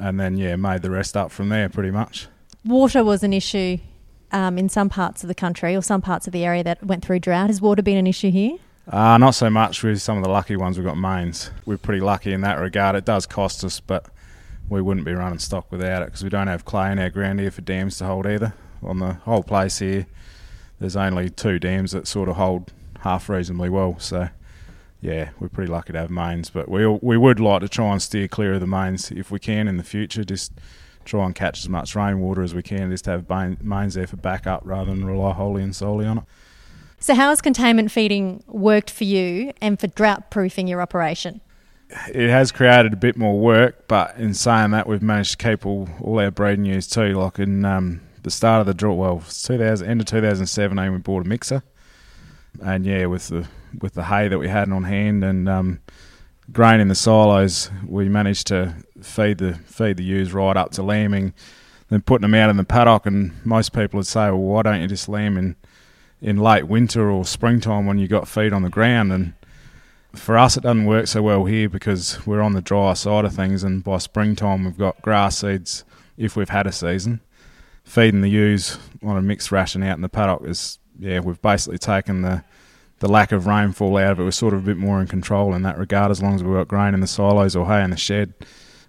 and 0.00 0.18
then 0.18 0.38
yeah, 0.38 0.56
made 0.56 0.80
the 0.80 0.90
rest 0.90 1.14
up 1.14 1.30
from 1.30 1.50
there 1.50 1.68
pretty 1.68 1.90
much. 1.90 2.28
Water 2.64 3.04
was 3.04 3.22
an 3.22 3.34
issue 3.34 3.76
um, 4.32 4.58
in 4.58 4.68
some 4.68 4.88
parts 4.88 5.22
of 5.22 5.28
the 5.28 5.34
country 5.34 5.76
or 5.76 5.82
some 5.82 6.02
parts 6.02 6.26
of 6.26 6.32
the 6.32 6.44
area 6.44 6.64
that 6.64 6.84
went 6.84 7.04
through 7.04 7.20
drought. 7.20 7.48
Has 7.48 7.60
water 7.60 7.82
been 7.82 7.98
an 7.98 8.06
issue 8.06 8.30
here? 8.30 8.58
Uh, 8.88 9.16
not 9.16 9.34
so 9.34 9.48
much 9.48 9.82
with 9.82 10.02
some 10.02 10.16
of 10.16 10.24
the 10.24 10.30
lucky 10.30 10.56
ones 10.56 10.76
we've 10.76 10.86
got 10.86 10.98
mains. 10.98 11.50
We're 11.64 11.78
pretty 11.78 12.00
lucky 12.00 12.32
in 12.32 12.40
that 12.40 12.58
regard. 12.58 12.96
It 12.96 13.04
does 13.04 13.26
cost 13.26 13.62
us, 13.62 13.78
but 13.78 14.06
we 14.68 14.82
wouldn't 14.82 15.06
be 15.06 15.12
running 15.12 15.38
stock 15.38 15.70
without 15.70 16.02
it 16.02 16.06
because 16.06 16.24
we 16.24 16.30
don't 16.30 16.48
have 16.48 16.64
clay 16.64 16.90
in 16.90 16.98
our 16.98 17.10
ground 17.10 17.40
here 17.40 17.50
for 17.50 17.60
dams 17.60 17.98
to 17.98 18.06
hold 18.06 18.26
either. 18.26 18.54
On 18.82 18.98
the 18.98 19.14
whole 19.14 19.44
place 19.44 19.78
here, 19.78 20.06
there's 20.80 20.96
only 20.96 21.30
two 21.30 21.60
dams 21.60 21.92
that 21.92 22.08
sort 22.08 22.28
of 22.28 22.36
hold 22.36 22.72
half 23.00 23.28
reasonably 23.28 23.68
well. 23.68 23.98
So, 24.00 24.30
yeah, 25.00 25.30
we're 25.38 25.48
pretty 25.48 25.70
lucky 25.70 25.92
to 25.92 26.00
have 26.00 26.10
mains, 26.10 26.50
but 26.50 26.68
we 26.68 26.84
we 26.86 27.16
would 27.16 27.38
like 27.38 27.60
to 27.60 27.68
try 27.68 27.92
and 27.92 28.02
steer 28.02 28.26
clear 28.26 28.54
of 28.54 28.60
the 28.60 28.66
mains 28.66 29.12
if 29.12 29.30
we 29.30 29.38
can 29.38 29.68
in 29.68 29.76
the 29.76 29.84
future. 29.84 30.24
Just 30.24 30.52
try 31.04 31.24
and 31.26 31.34
catch 31.34 31.60
as 31.60 31.68
much 31.68 31.94
rainwater 31.94 32.42
as 32.42 32.54
we 32.54 32.62
can, 32.62 32.90
just 32.90 33.04
to 33.04 33.10
have 33.10 33.62
mains 33.62 33.94
there 33.94 34.06
for 34.06 34.16
backup 34.16 34.62
rather 34.64 34.90
than 34.90 35.04
rely 35.04 35.32
wholly 35.32 35.62
and 35.62 35.74
solely 35.74 36.06
on 36.06 36.18
it. 36.18 36.24
So, 36.98 37.14
how 37.14 37.30
has 37.30 37.40
containment 37.40 37.90
feeding 37.90 38.44
worked 38.46 38.90
for 38.90 39.04
you 39.04 39.52
and 39.60 39.78
for 39.80 39.88
drought 39.88 40.30
proofing 40.30 40.68
your 40.68 40.80
operation? 40.80 41.40
it 42.08 42.30
has 42.30 42.52
created 42.52 42.92
a 42.92 42.96
bit 42.96 43.16
more 43.16 43.38
work, 43.38 43.86
but 43.88 44.16
in 44.16 44.34
saying 44.34 44.70
that, 44.70 44.86
we've 44.86 45.02
managed 45.02 45.38
to 45.38 45.48
keep 45.48 45.66
all, 45.66 45.88
all 46.00 46.18
our 46.20 46.30
breeding 46.30 46.64
ewes 46.64 46.86
too. 46.86 47.12
Like 47.14 47.38
in 47.38 47.64
um, 47.64 48.00
the 48.22 48.30
start 48.30 48.60
of 48.60 48.66
the 48.66 48.74
drought, 48.74 48.96
well, 48.96 49.18
2000, 49.18 49.86
end 49.86 50.00
of 50.00 50.06
2017, 50.06 50.92
we 50.92 50.98
bought 50.98 51.26
a 51.26 51.28
mixer, 51.28 51.62
and 52.64 52.84
yeah, 52.86 53.06
with 53.06 53.28
the 53.28 53.46
with 53.80 53.94
the 53.94 54.04
hay 54.04 54.28
that 54.28 54.38
we 54.38 54.48
had 54.48 54.70
on 54.70 54.84
hand 54.84 55.24
and 55.24 55.48
um, 55.48 55.80
grain 56.52 56.80
in 56.80 56.88
the 56.88 56.94
silos, 56.94 57.70
we 57.86 58.08
managed 58.08 58.46
to 58.48 58.74
feed 59.02 59.38
the 59.38 59.54
feed 59.54 59.96
the 59.96 60.04
ewes 60.04 60.32
right 60.32 60.56
up 60.56 60.70
to 60.72 60.82
lambing, 60.82 61.32
then 61.88 62.02
putting 62.02 62.22
them 62.22 62.34
out 62.34 62.50
in 62.50 62.56
the 62.56 62.64
paddock. 62.64 63.06
And 63.06 63.32
most 63.44 63.72
people 63.72 63.98
would 63.98 64.06
say, 64.06 64.26
well, 64.26 64.38
why 64.38 64.62
don't 64.62 64.80
you 64.80 64.88
just 64.88 65.08
lamb 65.08 65.36
in 65.36 65.56
in 66.20 66.36
late 66.36 66.68
winter 66.68 67.10
or 67.10 67.24
springtime 67.24 67.84
when 67.86 67.98
you 67.98 68.06
got 68.06 68.28
feed 68.28 68.52
on 68.52 68.62
the 68.62 68.70
ground 68.70 69.12
and 69.12 69.34
for 70.14 70.36
us, 70.36 70.56
it 70.56 70.62
doesn't 70.62 70.84
work 70.84 71.06
so 71.06 71.22
well 71.22 71.44
here 71.44 71.68
because 71.68 72.24
we're 72.26 72.42
on 72.42 72.52
the 72.52 72.60
drier 72.60 72.94
side 72.94 73.24
of 73.24 73.34
things, 73.34 73.64
and 73.64 73.82
by 73.82 73.98
springtime 73.98 74.64
we've 74.64 74.78
got 74.78 75.00
grass 75.02 75.38
seeds 75.38 75.84
if 76.16 76.36
we've 76.36 76.50
had 76.50 76.66
a 76.66 76.72
season. 76.72 77.20
Feeding 77.84 78.20
the 78.20 78.28
ewes 78.28 78.78
on 79.02 79.16
a 79.16 79.22
mixed 79.22 79.50
ration 79.50 79.82
out 79.82 79.96
in 79.96 80.02
the 80.02 80.08
paddock 80.08 80.42
is 80.44 80.78
yeah, 80.98 81.20
we've 81.20 81.40
basically 81.42 81.78
taken 81.78 82.22
the 82.22 82.44
the 83.00 83.08
lack 83.08 83.32
of 83.32 83.46
rainfall 83.46 83.96
out 83.96 84.12
of 84.12 84.20
it. 84.20 84.24
We're 84.24 84.30
sort 84.30 84.54
of 84.54 84.62
a 84.62 84.66
bit 84.66 84.76
more 84.76 85.00
in 85.00 85.08
control 85.08 85.54
in 85.54 85.62
that 85.62 85.76
regard 85.76 86.12
as 86.12 86.22
long 86.22 86.36
as 86.36 86.44
we've 86.44 86.54
got 86.54 86.68
grain 86.68 86.94
in 86.94 87.00
the 87.00 87.08
silos 87.08 87.56
or 87.56 87.66
hay 87.66 87.82
in 87.82 87.90
the 87.90 87.96
shed. 87.96 88.32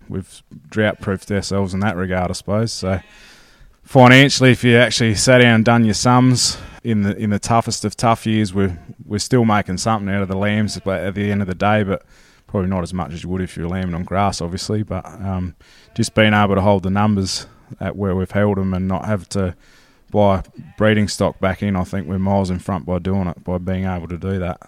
We've 0.09 0.43
drought 0.69 1.01
proofed 1.01 1.31
ourselves 1.31 1.73
in 1.73 1.79
that 1.81 1.95
regard, 1.95 2.29
I 2.29 2.33
suppose. 2.33 2.71
So 2.71 2.99
financially, 3.83 4.51
if 4.51 4.63
you 4.63 4.77
actually 4.77 5.15
sat 5.15 5.39
down 5.39 5.55
and 5.55 5.65
done 5.65 5.85
your 5.85 5.93
sums 5.93 6.57
in 6.83 7.03
the 7.03 7.15
in 7.17 7.29
the 7.29 7.39
toughest 7.39 7.85
of 7.85 7.95
tough 7.95 8.25
years, 8.25 8.53
we're 8.53 8.77
we're 9.05 9.19
still 9.19 9.45
making 9.45 9.77
something 9.77 10.13
out 10.13 10.21
of 10.21 10.27
the 10.27 10.37
lambs 10.37 10.79
But 10.83 11.01
at 11.01 11.15
the 11.15 11.31
end 11.31 11.41
of 11.41 11.47
the 11.47 11.55
day, 11.55 11.83
but 11.83 12.03
probably 12.47 12.69
not 12.69 12.83
as 12.83 12.93
much 12.93 13.13
as 13.13 13.23
you 13.23 13.29
would 13.29 13.41
if 13.41 13.57
you 13.57 13.63
were 13.63 13.69
lambing 13.69 13.95
on 13.95 14.03
grass, 14.03 14.41
obviously. 14.41 14.83
But 14.83 15.05
um, 15.05 15.55
just 15.95 16.13
being 16.13 16.33
able 16.33 16.55
to 16.55 16.61
hold 16.61 16.83
the 16.83 16.89
numbers 16.89 17.47
at 17.79 17.95
where 17.95 18.15
we've 18.15 18.29
held 18.29 18.57
them 18.57 18.73
and 18.73 18.87
not 18.87 19.05
have 19.05 19.27
to 19.29 19.55
buy 20.11 20.43
breeding 20.77 21.07
stock 21.07 21.39
back 21.39 21.63
in, 21.63 21.75
I 21.75 21.83
think 21.83 22.07
we're 22.07 22.19
miles 22.19 22.51
in 22.51 22.59
front 22.59 22.85
by 22.85 22.99
doing 22.99 23.27
it 23.27 23.43
by 23.43 23.57
being 23.57 23.85
able 23.85 24.07
to 24.07 24.17
do 24.17 24.39
that. 24.39 24.59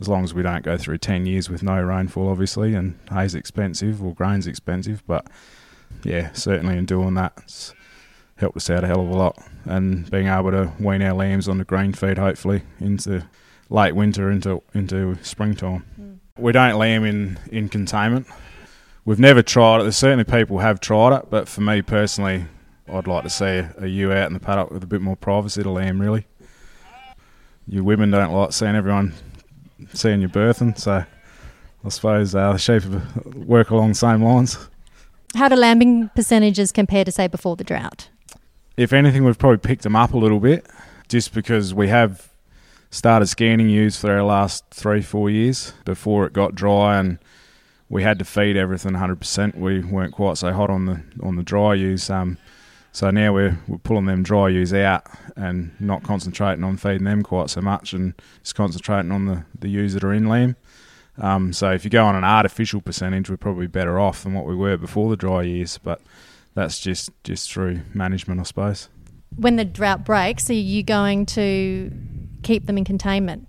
As 0.00 0.08
long 0.08 0.24
as 0.24 0.34
we 0.34 0.42
don't 0.42 0.64
go 0.64 0.76
through 0.76 0.98
ten 0.98 1.26
years 1.26 1.48
with 1.48 1.62
no 1.62 1.80
rainfall, 1.80 2.28
obviously, 2.28 2.74
and 2.74 2.98
hay's 3.10 3.34
expensive 3.34 4.02
or 4.02 4.14
grain's 4.14 4.46
expensive, 4.46 5.02
but 5.06 5.26
yeah, 6.02 6.32
certainly 6.32 6.76
in 6.76 6.84
doing 6.84 7.14
that 7.14 7.32
it's 7.38 7.74
helped 8.36 8.56
us 8.56 8.68
out 8.68 8.84
a 8.84 8.86
hell 8.86 9.00
of 9.00 9.08
a 9.08 9.16
lot. 9.16 9.38
And 9.64 10.10
being 10.10 10.26
able 10.26 10.50
to 10.50 10.72
wean 10.80 11.02
our 11.02 11.14
lambs 11.14 11.48
on 11.48 11.58
the 11.58 11.64
grain 11.64 11.92
feed, 11.92 12.18
hopefully, 12.18 12.62
into 12.80 13.24
late 13.70 13.94
winter 13.94 14.30
into 14.30 14.62
into 14.74 15.16
springtime. 15.22 15.84
Mm. 16.00 16.18
We 16.38 16.52
don't 16.52 16.76
lamb 16.76 17.04
in, 17.04 17.38
in 17.50 17.68
containment. 17.68 18.26
We've 19.04 19.20
never 19.20 19.42
tried 19.42 19.80
it. 19.80 19.82
There's 19.84 19.96
certainly 19.96 20.24
people 20.24 20.58
have 20.58 20.80
tried 20.80 21.16
it, 21.16 21.30
but 21.30 21.48
for 21.48 21.60
me 21.60 21.82
personally, 21.82 22.46
I'd 22.92 23.06
like 23.06 23.22
to 23.24 23.30
see 23.30 23.44
a, 23.44 23.74
a 23.78 23.86
ewe 23.86 24.12
out 24.12 24.26
in 24.26 24.32
the 24.32 24.40
paddock 24.40 24.70
with 24.70 24.82
a 24.82 24.86
bit 24.86 25.00
more 25.00 25.16
privacy 25.16 25.62
to 25.62 25.70
lamb, 25.70 26.00
really. 26.00 26.26
You 27.66 27.84
women 27.84 28.10
don't 28.10 28.32
like 28.32 28.52
seeing 28.52 28.74
everyone 28.74 29.14
seeing 29.92 30.20
you 30.20 30.28
birthing, 30.28 30.78
so 30.78 31.04
I 31.84 31.88
suppose 31.88 32.34
uh, 32.34 32.52
the 32.52 32.58
sheep 32.58 32.84
work 33.34 33.70
along 33.70 33.90
the 33.90 33.94
same 33.94 34.22
lines. 34.22 34.58
How 35.34 35.48
do 35.48 35.56
lambing 35.56 36.10
percentages 36.14 36.70
compare 36.72 37.04
to, 37.04 37.10
say, 37.12 37.26
before 37.26 37.56
the 37.56 37.64
drought? 37.64 38.08
if 38.76 38.92
anything, 38.92 39.24
we've 39.24 39.38
probably 39.38 39.58
picked 39.58 39.82
them 39.82 39.96
up 39.96 40.12
a 40.12 40.16
little 40.16 40.40
bit 40.40 40.66
just 41.08 41.32
because 41.32 41.72
we 41.72 41.88
have 41.88 42.30
started 42.90 43.26
scanning 43.26 43.68
ewes 43.68 43.96
for 43.96 44.10
our 44.10 44.22
last 44.22 44.64
three, 44.70 45.02
four 45.02 45.30
years 45.30 45.72
before 45.84 46.26
it 46.26 46.32
got 46.32 46.54
dry 46.54 46.98
and 46.98 47.18
we 47.88 48.02
had 48.02 48.18
to 48.18 48.24
feed 48.24 48.56
everything 48.56 48.92
100%. 48.92 49.56
We 49.56 49.80
weren't 49.80 50.14
quite 50.14 50.38
so 50.38 50.52
hot 50.52 50.70
on 50.70 50.86
the 50.86 51.02
on 51.22 51.36
the 51.36 51.42
dry 51.42 51.74
ewes. 51.74 52.10
Um, 52.10 52.38
so 52.94 53.10
now 53.10 53.32
we're, 53.32 53.58
we're 53.66 53.78
pulling 53.78 54.06
them 54.06 54.22
dry 54.22 54.48
ewes 54.48 54.72
out 54.72 55.04
and 55.34 55.72
not 55.80 56.04
concentrating 56.04 56.62
on 56.62 56.76
feeding 56.76 57.02
them 57.02 57.24
quite 57.24 57.50
so 57.50 57.60
much 57.60 57.92
and 57.92 58.14
just 58.44 58.54
concentrating 58.54 59.10
on 59.10 59.26
the, 59.26 59.44
the 59.58 59.68
ewes 59.68 59.94
that 59.94 60.04
are 60.04 60.12
in 60.12 60.28
lamb. 60.28 60.54
Um, 61.18 61.52
so 61.52 61.72
if 61.72 61.82
you 61.82 61.90
go 61.90 62.06
on 62.06 62.14
an 62.14 62.22
artificial 62.22 62.80
percentage, 62.80 63.28
we're 63.28 63.36
probably 63.36 63.66
better 63.66 63.98
off 63.98 64.22
than 64.22 64.32
what 64.32 64.46
we 64.46 64.54
were 64.54 64.76
before 64.76 65.10
the 65.10 65.16
dry 65.16 65.42
years. 65.42 65.76
But 65.76 66.00
that's 66.54 66.78
just, 66.78 67.10
just 67.24 67.50
through 67.50 67.80
management, 67.92 68.38
I 68.38 68.44
suppose. 68.44 68.88
When 69.34 69.56
the 69.56 69.64
drought 69.64 70.04
breaks, 70.04 70.48
are 70.48 70.52
you 70.54 70.84
going 70.84 71.26
to 71.26 71.90
keep 72.44 72.66
them 72.66 72.78
in 72.78 72.84
containment? 72.84 73.48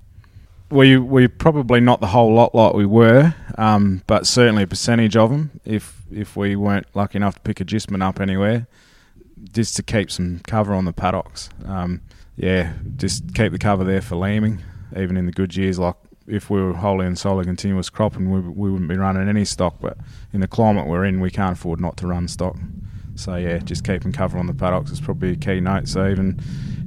We 0.71 0.97
we're 0.97 1.29
probably 1.29 1.81
not 1.81 2.01
the 2.01 2.07
whole 2.07 2.33
lot 2.33 2.55
like 2.55 2.73
we 2.73 2.87
were, 2.87 3.35
um, 3.59 4.01
but 4.07 4.25
certainly 4.25 4.63
a 4.63 4.67
percentage 4.67 5.15
of 5.15 5.29
them. 5.29 5.61
If 5.63 6.01
if 6.11 6.35
we 6.35 6.55
weren't 6.55 6.87
lucky 6.95 7.17
enough 7.17 7.35
to 7.35 7.41
pick 7.41 7.61
agistment 7.61 8.01
up 8.01 8.19
anywhere, 8.19 8.65
just 9.51 9.75
to 9.75 9.83
keep 9.83 10.11
some 10.11 10.41
cover 10.47 10.73
on 10.73 10.85
the 10.85 10.93
paddocks. 10.93 11.49
Um, 11.65 12.01
yeah, 12.35 12.73
just 12.97 13.33
keep 13.33 13.51
the 13.51 13.59
cover 13.59 13.83
there 13.83 14.01
for 14.01 14.15
lambing, 14.15 14.61
even 14.97 15.17
in 15.17 15.25
the 15.25 15.31
good 15.31 15.55
years. 15.55 15.79
Like 15.79 15.95
if 16.27 16.49
we 16.49 16.61
were 16.61 16.73
wholly 16.73 17.05
and 17.05 17.17
solely 17.17 17.45
continuous 17.45 17.89
cropping, 17.89 18.31
we, 18.31 18.39
we 18.41 18.71
wouldn't 18.71 18.89
be 18.89 18.97
running 18.97 19.27
any 19.27 19.45
stock. 19.45 19.75
But 19.79 19.97
in 20.33 20.41
the 20.41 20.47
climate 20.47 20.87
we're 20.87 21.05
in, 21.05 21.19
we 21.19 21.31
can't 21.31 21.57
afford 21.57 21.79
not 21.79 21.97
to 21.97 22.07
run 22.07 22.27
stock. 22.27 22.57
So 23.15 23.35
yeah, 23.35 23.59
just 23.59 23.85
keeping 23.85 24.11
cover 24.11 24.37
on 24.37 24.47
the 24.47 24.53
paddocks 24.53 24.91
is 24.91 24.99
probably 24.99 25.31
a 25.31 25.35
key 25.35 25.61
note. 25.61 25.87
So 25.87 26.09
even 26.09 26.39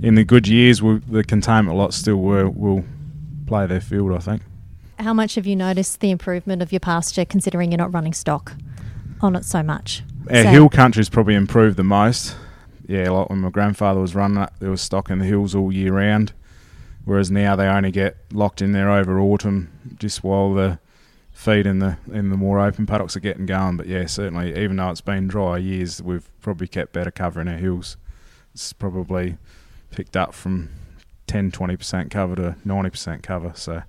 in 0.02 0.14
the 0.14 0.24
good 0.24 0.46
years, 0.46 0.82
we, 0.82 0.98
the 0.98 1.24
containment 1.24 1.76
lots 1.76 1.96
still 1.96 2.16
will, 2.16 2.50
will 2.50 2.84
play 3.46 3.66
their 3.66 3.80
field. 3.80 4.12
I 4.12 4.18
think. 4.18 4.42
How 4.98 5.14
much 5.14 5.36
have 5.36 5.46
you 5.46 5.56
noticed 5.56 6.00
the 6.00 6.10
improvement 6.10 6.60
of 6.60 6.72
your 6.72 6.80
pasture, 6.80 7.24
considering 7.24 7.70
you're 7.70 7.78
not 7.78 7.94
running 7.94 8.12
stock 8.12 8.54
on 9.20 9.36
it 9.36 9.44
so 9.44 9.62
much? 9.62 10.02
Our 10.30 10.42
so, 10.42 10.48
hill 10.50 10.68
country's 10.68 11.08
probably 11.08 11.34
improved 11.34 11.76
the 11.76 11.84
most. 11.84 12.36
Yeah, 12.86 13.10
like 13.10 13.30
when 13.30 13.40
my 13.40 13.50
grandfather 13.50 14.00
was 14.00 14.14
running 14.14 14.42
it, 14.42 14.50
there 14.60 14.70
was 14.70 14.80
stock 14.80 15.10
in 15.10 15.18
the 15.18 15.24
hills 15.24 15.54
all 15.54 15.72
year 15.72 15.92
round. 15.92 16.32
Whereas 17.04 17.30
now 17.30 17.56
they 17.56 17.66
only 17.66 17.90
get 17.90 18.16
locked 18.32 18.60
in 18.60 18.72
there 18.72 18.90
over 18.90 19.18
autumn, 19.18 19.70
just 19.98 20.22
while 20.22 20.52
the 20.52 20.78
feed 21.32 21.66
in 21.66 21.78
the 21.78 21.96
in 22.12 22.30
the 22.30 22.36
more 22.36 22.58
open 22.58 22.84
paddocks 22.84 23.16
are 23.16 23.20
getting 23.20 23.46
going. 23.46 23.76
But 23.76 23.86
yeah, 23.86 24.06
certainly, 24.06 24.50
even 24.58 24.76
though 24.76 24.90
it's 24.90 25.00
been 25.00 25.28
dry 25.28 25.56
years, 25.56 26.02
we've 26.02 26.28
probably 26.40 26.66
kept 26.66 26.92
better 26.92 27.10
cover 27.10 27.40
in 27.40 27.48
our 27.48 27.56
hills. 27.56 27.96
It's 28.52 28.72
probably 28.72 29.38
picked 29.90 30.16
up 30.16 30.34
from 30.34 30.70
10 31.28 31.52
20% 31.52 32.10
cover 32.10 32.34
to 32.36 32.56
90% 32.66 33.22
cover. 33.22 33.52
So, 33.54 33.82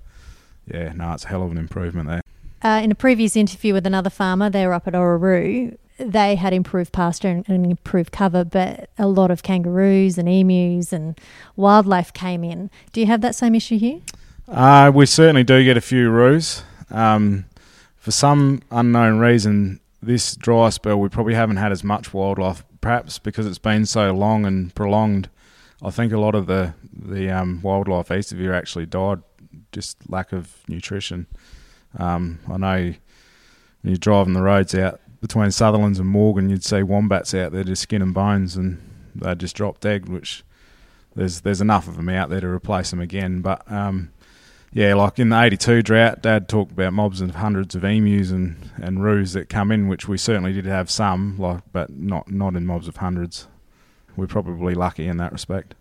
yeah, 0.68 0.94
no, 0.94 1.14
it's 1.14 1.26
a 1.26 1.30
hell 1.30 1.44
of 1.44 1.52
an 1.52 1.58
improvement 1.58 2.08
there. 2.08 2.22
Uh, 2.62 2.82
in 2.84 2.92
a 2.92 2.96
previous 2.96 3.36
interview 3.36 3.74
with 3.74 3.88
another 3.88 4.10
farmer, 4.10 4.50
they 4.50 4.68
were 4.68 4.74
up 4.74 4.88
at 4.88 4.94
Orroroo. 4.94 5.78
They 6.00 6.36
had 6.36 6.54
improved 6.54 6.94
pasture 6.94 7.28
and, 7.28 7.48
and 7.50 7.66
improved 7.66 8.12
cover, 8.12 8.46
but 8.46 8.90
a 8.98 9.08
lot 9.08 9.32
of 9.32 9.44
kangaroos 9.44 10.18
and 10.18 10.30
emus 10.30 10.94
and 10.94 11.20
wildlife 11.56 12.14
came 12.14 12.44
in. 12.44 12.70
Do 12.94 13.02
you 13.02 13.08
have 13.08 13.22
that 13.22 13.36
same 13.36 13.54
issue 13.54 13.78
here? 13.78 14.00
Uh, 14.48 14.92
we 14.94 15.06
certainly 15.06 15.44
do 15.44 15.64
get 15.64 15.78
a 15.78 15.82
few 15.82 16.10
roos. 16.10 16.64
Um, 16.90 17.46
for 17.98 18.12
some 18.12 18.62
unknown 18.72 19.20
reason, 19.20 19.80
this 20.02 20.36
dry 20.36 20.70
spell 20.70 21.00
we 21.00 21.10
probably 21.10 21.36
haven't 21.36 21.58
had 21.58 21.72
as 21.72 21.84
much 21.84 22.14
wildlife, 22.14 22.64
perhaps 22.82 23.20
because 23.20 23.46
it's 23.46 23.60
been 23.60 23.86
so 23.86 24.12
long 24.12 24.46
and 24.46 24.74
prolonged. 24.74 25.30
I 25.84 25.92
think 25.92 26.12
a 26.14 26.20
lot 26.20 26.34
of 26.36 26.48
the 26.48 26.74
the 26.92 27.30
um, 27.30 27.62
wildlife 27.62 28.12
east 28.12 28.32
of 28.32 28.40
here 28.40 28.54
actually 28.54 28.86
died, 28.86 29.22
just 29.72 29.98
lack 30.10 30.32
of 30.32 30.58
nutrition. 30.68 31.28
Um, 31.98 32.40
I 32.50 32.58
know 32.58 32.76
when 32.76 32.96
you're 33.84 33.98
driving 33.98 34.34
the 34.34 34.42
roads 34.42 34.76
out 34.76 35.00
between 35.22 35.52
Sutherlands 35.52 36.00
and 36.00 36.08
Morgan, 36.08 36.50
you'd 36.50 36.64
see 36.64 36.84
wombats 36.84 37.34
out 37.34 37.52
there 37.52 37.64
just 37.64 37.82
skin 37.82 38.02
and 38.02 38.14
bones, 38.14 38.56
and 38.56 38.82
they 39.16 39.36
just 39.36 39.56
dropped 39.56 39.82
dead. 39.82 40.10
Which 40.10 40.44
there's 41.16 41.42
there's 41.42 41.62
enough 41.62 41.88
of 41.88 41.98
them 41.98 42.10
out 42.10 42.30
there 42.30 42.42
to 42.42 42.48
replace 42.48 42.90
them 42.90 43.00
again. 43.02 43.42
But 43.42 43.70
um, 43.72 44.12
yeah, 44.72 44.94
like 44.94 45.20
in 45.20 45.30
the 45.30 45.42
'82 45.42 45.84
drought, 45.84 46.22
Dad 46.22 46.48
talked 46.48 46.72
about 46.72 46.94
mobs 46.94 47.22
of 47.22 47.36
hundreds 47.36 47.76
of 47.76 47.84
emus 47.84 48.32
and 48.32 48.72
and 48.82 49.04
roos 49.04 49.34
that 49.34 49.50
come 49.50 49.72
in, 49.72 49.88
which 49.88 50.08
we 50.08 50.18
certainly 50.18 50.54
did 50.54 50.66
have 50.66 50.90
some, 50.90 51.38
like 51.38 51.64
but 51.72 51.90
not 51.90 52.32
not 52.32 52.56
in 52.56 52.66
mobs 52.66 52.88
of 52.88 52.98
hundreds 52.98 53.48
we're 54.20 54.28
probably 54.28 54.76
lucky 54.76 55.08
in 55.08 55.18
that 55.18 55.32
respect. 55.32 55.74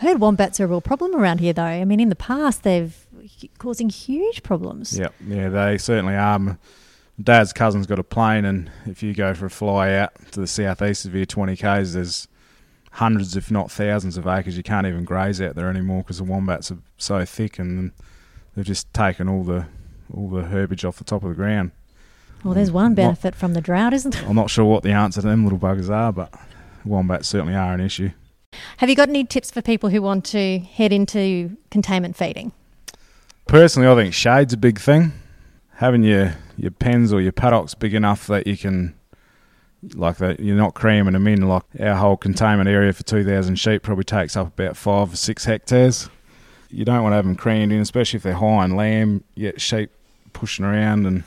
I 0.00 0.04
heard 0.06 0.20
wombats 0.20 0.58
are 0.58 0.64
a 0.64 0.68
real 0.68 0.80
problem 0.80 1.14
around 1.14 1.38
here, 1.38 1.52
though. 1.52 1.62
I 1.62 1.84
mean, 1.84 2.00
in 2.00 2.08
the 2.08 2.16
past, 2.16 2.62
they've 2.62 3.06
causing 3.58 3.88
huge 3.88 4.42
problems. 4.42 4.98
Yeah, 4.98 5.08
yeah, 5.26 5.48
they 5.48 5.78
certainly 5.78 6.16
are. 6.16 6.58
Dad's 7.20 7.52
cousin's 7.52 7.86
got 7.86 7.98
a 7.98 8.04
plane, 8.04 8.44
and 8.44 8.70
if 8.86 9.02
you 9.02 9.14
go 9.14 9.34
for 9.34 9.46
a 9.46 9.50
fly 9.50 9.92
out 9.94 10.12
to 10.32 10.40
the 10.40 10.46
southeast 10.46 11.04
of 11.04 11.12
here, 11.12 11.26
20 11.26 11.56
k's, 11.56 11.92
there's 11.92 12.28
hundreds, 12.92 13.36
if 13.36 13.50
not 13.50 13.70
thousands, 13.70 14.16
of 14.16 14.26
acres 14.26 14.56
you 14.56 14.62
can't 14.62 14.86
even 14.86 15.04
graze 15.04 15.40
out 15.40 15.54
there 15.54 15.68
anymore 15.68 16.02
because 16.02 16.18
the 16.18 16.24
wombats 16.24 16.70
are 16.70 16.78
so 16.96 17.24
thick, 17.24 17.58
and 17.58 17.92
they've 18.54 18.64
just 18.64 18.92
taken 18.94 19.28
all 19.28 19.44
the 19.44 19.66
all 20.12 20.28
the 20.28 20.42
herbage 20.42 20.84
off 20.84 20.96
the 20.96 21.04
top 21.04 21.22
of 21.22 21.30
the 21.30 21.34
ground. 21.34 21.70
Well, 22.44 22.54
there's 22.54 22.70
one 22.70 22.94
benefit 22.94 23.34
not, 23.34 23.34
from 23.36 23.54
the 23.54 23.60
drought, 23.60 23.94
isn't 23.94 24.14
there? 24.14 24.26
I'm 24.26 24.34
not 24.34 24.50
sure 24.50 24.64
what 24.64 24.82
the 24.82 24.90
answer 24.90 25.20
to 25.20 25.26
them 25.26 25.44
little 25.44 25.58
buggers 25.58 25.88
are, 25.88 26.12
but 26.12 26.34
wombats 26.84 27.28
certainly 27.28 27.54
are 27.54 27.72
an 27.72 27.80
issue. 27.80 28.10
Have 28.78 28.90
you 28.90 28.96
got 28.96 29.08
any 29.08 29.24
tips 29.24 29.50
for 29.50 29.62
people 29.62 29.88
who 29.88 30.02
want 30.02 30.24
to 30.26 30.58
head 30.58 30.92
into 30.92 31.56
containment 31.70 32.16
feeding? 32.16 32.52
Personally, 33.46 33.88
I 33.88 33.94
think 33.94 34.14
shade's 34.14 34.52
a 34.52 34.56
big 34.56 34.78
thing. 34.78 35.12
Having 35.76 36.04
your, 36.04 36.34
your 36.62 36.70
pens 36.70 37.12
or 37.12 37.20
your 37.20 37.32
paddocks 37.32 37.74
big 37.74 37.92
enough 37.92 38.28
that 38.28 38.46
you 38.46 38.56
can, 38.56 38.94
like 39.94 40.18
that, 40.18 40.38
you're 40.38 40.56
not 40.56 40.74
cramming 40.74 41.12
them 41.12 41.26
in. 41.26 41.46
Like 41.48 41.64
our 41.80 41.96
whole 41.96 42.16
containment 42.16 42.68
area 42.68 42.92
for 42.92 43.02
2,000 43.02 43.56
sheep 43.56 43.82
probably 43.82 44.04
takes 44.04 44.36
up 44.36 44.46
about 44.46 44.76
five 44.76 45.12
or 45.12 45.16
six 45.16 45.44
hectares. 45.44 46.08
You 46.70 46.84
don't 46.84 47.02
want 47.02 47.12
to 47.12 47.16
have 47.16 47.24
them 47.24 47.34
crammed 47.34 47.72
in, 47.72 47.80
especially 47.80 48.18
if 48.18 48.22
they're 48.22 48.34
high 48.34 48.64
in 48.64 48.76
lamb. 48.76 49.24
yet 49.34 49.60
sheep 49.60 49.90
pushing 50.32 50.64
around 50.64 51.04
and 51.04 51.24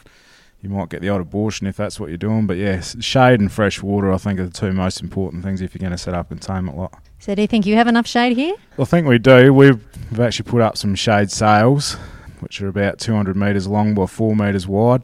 you 0.61 0.69
might 0.69 0.89
get 0.89 1.01
the 1.01 1.09
odd 1.09 1.21
abortion 1.21 1.67
if 1.67 1.75
that's 1.75 1.99
what 1.99 2.07
you're 2.07 2.17
doing. 2.17 2.47
But 2.47 2.55
yeah, 2.55 2.79
shade 2.79 3.41
and 3.41 3.51
fresh 3.51 3.83
water, 3.83 4.13
I 4.13 4.17
think, 4.17 4.39
are 4.39 4.45
the 4.45 4.51
two 4.51 4.71
most 4.71 5.01
important 5.01 5.43
things 5.43 5.61
if 5.61 5.75
you're 5.75 5.81
going 5.81 5.91
to 5.91 5.97
set 5.97 6.13
up 6.13 6.27
a 6.31 6.35
containment 6.35 6.77
lot. 6.77 6.93
So, 7.19 7.35
do 7.35 7.41
you 7.41 7.47
think 7.47 7.65
you 7.65 7.75
have 7.75 7.87
enough 7.87 8.07
shade 8.07 8.37
here? 8.37 8.55
I 8.79 8.85
think 8.85 9.05
we 9.05 9.19
do. 9.19 9.53
We've, 9.53 9.83
we've 10.11 10.19
actually 10.21 10.49
put 10.49 10.61
up 10.61 10.77
some 10.77 10.95
shade 10.95 11.29
sails, 11.29 11.95
which 12.39 12.61
are 12.61 12.69
about 12.69 12.99
200 12.99 13.35
metres 13.35 13.67
long 13.67 13.93
by 13.93 14.05
4 14.05 14.33
metres 14.33 14.65
wide. 14.65 15.03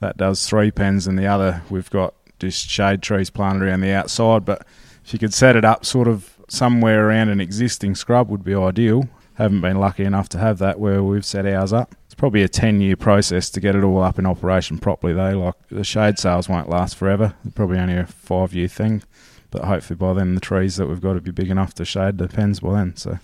That 0.00 0.16
does 0.16 0.46
three 0.46 0.70
pens, 0.70 1.06
and 1.06 1.18
the 1.18 1.26
other 1.26 1.62
we've 1.70 1.90
got 1.90 2.14
just 2.38 2.68
shade 2.68 3.02
trees 3.02 3.30
planted 3.30 3.62
around 3.62 3.80
the 3.80 3.92
outside. 3.92 4.44
But 4.44 4.66
if 5.04 5.12
you 5.12 5.18
could 5.18 5.34
set 5.34 5.56
it 5.56 5.64
up 5.64 5.86
sort 5.86 6.08
of 6.08 6.36
somewhere 6.48 7.08
around 7.08 7.28
an 7.30 7.40
existing 7.40 7.94
scrub, 7.94 8.28
would 8.28 8.44
be 8.44 8.54
ideal. 8.54 9.08
Haven't 9.34 9.60
been 9.60 9.78
lucky 9.78 10.04
enough 10.04 10.28
to 10.30 10.38
have 10.38 10.58
that 10.58 10.80
where 10.80 11.02
we've 11.02 11.24
set 11.24 11.44
ours 11.44 11.70
up 11.70 11.94
It's 12.06 12.14
probably 12.14 12.42
a 12.42 12.48
10 12.48 12.80
year 12.80 12.96
process 12.96 13.50
to 13.50 13.60
get 13.60 13.74
it 13.74 13.84
all 13.84 14.02
up 14.02 14.18
in 14.18 14.24
operation 14.24 14.78
properly, 14.78 15.12
though. 15.12 15.38
Like 15.38 15.68
the 15.68 15.84
shade 15.84 16.18
sails 16.18 16.48
won't 16.48 16.70
last 16.70 16.96
forever, 16.96 17.34
probably 17.54 17.78
only 17.78 17.96
a 17.96 18.06
five 18.06 18.54
year 18.54 18.68
thing. 18.68 19.02
But 19.50 19.64
hopefully 19.64 19.96
by 19.96 20.14
then 20.14 20.34
the 20.34 20.40
trees 20.40 20.76
that 20.76 20.86
we've 20.86 21.00
got 21.00 21.14
to 21.14 21.20
be 21.20 21.30
big 21.30 21.50
enough 21.50 21.74
to 21.74 21.84
shade 21.84 22.18
the 22.18 22.28
pens 22.28 22.60
by 22.60 22.74
then. 22.74 22.96
So 22.96 23.18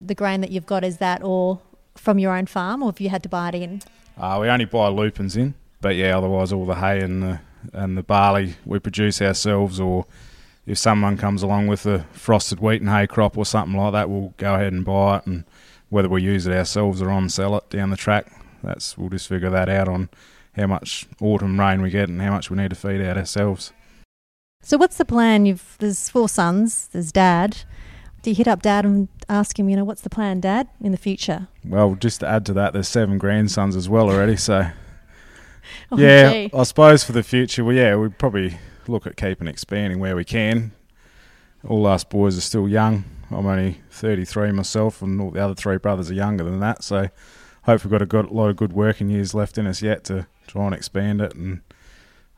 the 0.00 0.14
grain 0.14 0.40
that 0.40 0.50
you've 0.50 0.66
got 0.66 0.84
is 0.84 0.98
that 0.98 1.22
all 1.22 1.62
from 1.96 2.18
your 2.18 2.36
own 2.36 2.46
farm, 2.46 2.82
or 2.82 2.90
have 2.90 3.00
you 3.00 3.08
had 3.08 3.22
to 3.24 3.28
buy 3.28 3.48
it 3.48 3.54
in? 3.56 3.82
Uh, 4.16 4.38
we 4.40 4.48
only 4.48 4.64
buy 4.64 4.88
lupins 4.88 5.36
in, 5.36 5.54
but 5.80 5.96
yeah, 5.96 6.16
otherwise 6.16 6.52
all 6.52 6.66
the 6.66 6.76
hay 6.76 7.00
and 7.00 7.22
the 7.22 7.40
and 7.72 7.98
the 7.98 8.02
barley 8.02 8.54
we 8.64 8.78
produce 8.78 9.20
ourselves, 9.20 9.80
or 9.80 10.06
if 10.66 10.78
someone 10.78 11.16
comes 11.16 11.42
along 11.42 11.66
with 11.66 11.86
a 11.86 12.04
frosted 12.12 12.60
wheat 12.60 12.80
and 12.80 12.90
hay 12.90 13.06
crop 13.06 13.36
or 13.36 13.44
something 13.44 13.76
like 13.76 13.92
that, 13.92 14.08
we'll 14.08 14.34
go 14.36 14.54
ahead 14.54 14.72
and 14.72 14.84
buy 14.84 15.18
it 15.18 15.26
and 15.26 15.44
whether 15.88 16.08
we 16.08 16.22
use 16.22 16.46
it 16.46 16.52
ourselves 16.52 17.00
or 17.00 17.10
on 17.10 17.28
sell 17.28 17.56
it 17.56 17.68
down 17.70 17.90
the 17.90 17.96
track, 17.96 18.30
that's 18.62 18.98
we'll 18.98 19.08
just 19.08 19.28
figure 19.28 19.50
that 19.50 19.68
out 19.68 19.88
on 19.88 20.08
how 20.54 20.66
much 20.66 21.06
autumn 21.20 21.58
rain 21.58 21.80
we 21.80 21.90
get 21.90 22.08
and 22.08 22.20
how 22.20 22.30
much 22.30 22.50
we 22.50 22.56
need 22.56 22.70
to 22.70 22.76
feed 22.76 23.00
out 23.00 23.16
ourselves. 23.16 23.72
So 24.62 24.76
what's 24.76 24.96
the 24.96 25.04
plan? 25.04 25.46
You've 25.46 25.76
there's 25.78 26.08
four 26.08 26.28
sons. 26.28 26.88
There's 26.88 27.12
dad. 27.12 27.58
Do 28.22 28.30
you 28.30 28.36
hit 28.36 28.48
up 28.48 28.62
dad 28.62 28.84
and 28.84 29.08
ask 29.28 29.58
him, 29.58 29.68
you 29.68 29.76
know, 29.76 29.84
what's 29.84 30.00
the 30.00 30.10
plan, 30.10 30.40
dad, 30.40 30.68
in 30.80 30.90
the 30.90 30.98
future? 30.98 31.46
Well, 31.64 31.94
just 31.94 32.20
to 32.20 32.26
add 32.26 32.44
to 32.46 32.52
that, 32.54 32.72
there's 32.72 32.88
seven 32.88 33.16
grandsons 33.16 33.76
as 33.76 33.88
well 33.88 34.10
already. 34.10 34.36
So, 34.36 34.68
Oh, 35.90 35.98
yeah, 35.98 36.32
gee. 36.32 36.50
I 36.52 36.62
suppose 36.64 37.02
for 37.02 37.12
the 37.12 37.22
future, 37.22 37.64
well, 37.64 37.74
yeah, 37.74 37.96
we'd 37.96 38.18
probably 38.18 38.58
look 38.86 39.06
at 39.06 39.16
keeping 39.16 39.48
expanding 39.48 39.98
where 39.98 40.16
we 40.16 40.24
can. 40.24 40.72
All 41.66 41.86
us 41.86 42.04
boys 42.04 42.36
are 42.36 42.42
still 42.42 42.68
young. 42.68 43.04
I'm 43.30 43.46
only 43.46 43.80
33 43.90 44.52
myself, 44.52 45.00
and 45.00 45.20
all 45.20 45.30
the 45.30 45.42
other 45.42 45.54
three 45.54 45.78
brothers 45.78 46.10
are 46.10 46.14
younger 46.14 46.44
than 46.44 46.60
that. 46.60 46.84
So, 46.84 47.08
hope 47.62 47.84
we've 47.84 47.90
got 47.90 48.02
a 48.02 48.06
good, 48.06 48.30
lot 48.30 48.48
of 48.50 48.56
good 48.56 48.72
working 48.72 49.08
years 49.08 49.34
left 49.34 49.56
in 49.56 49.66
us 49.66 49.80
yet 49.82 50.04
to 50.04 50.26
try 50.46 50.66
and 50.66 50.74
expand 50.74 51.20
it 51.20 51.34
and 51.34 51.62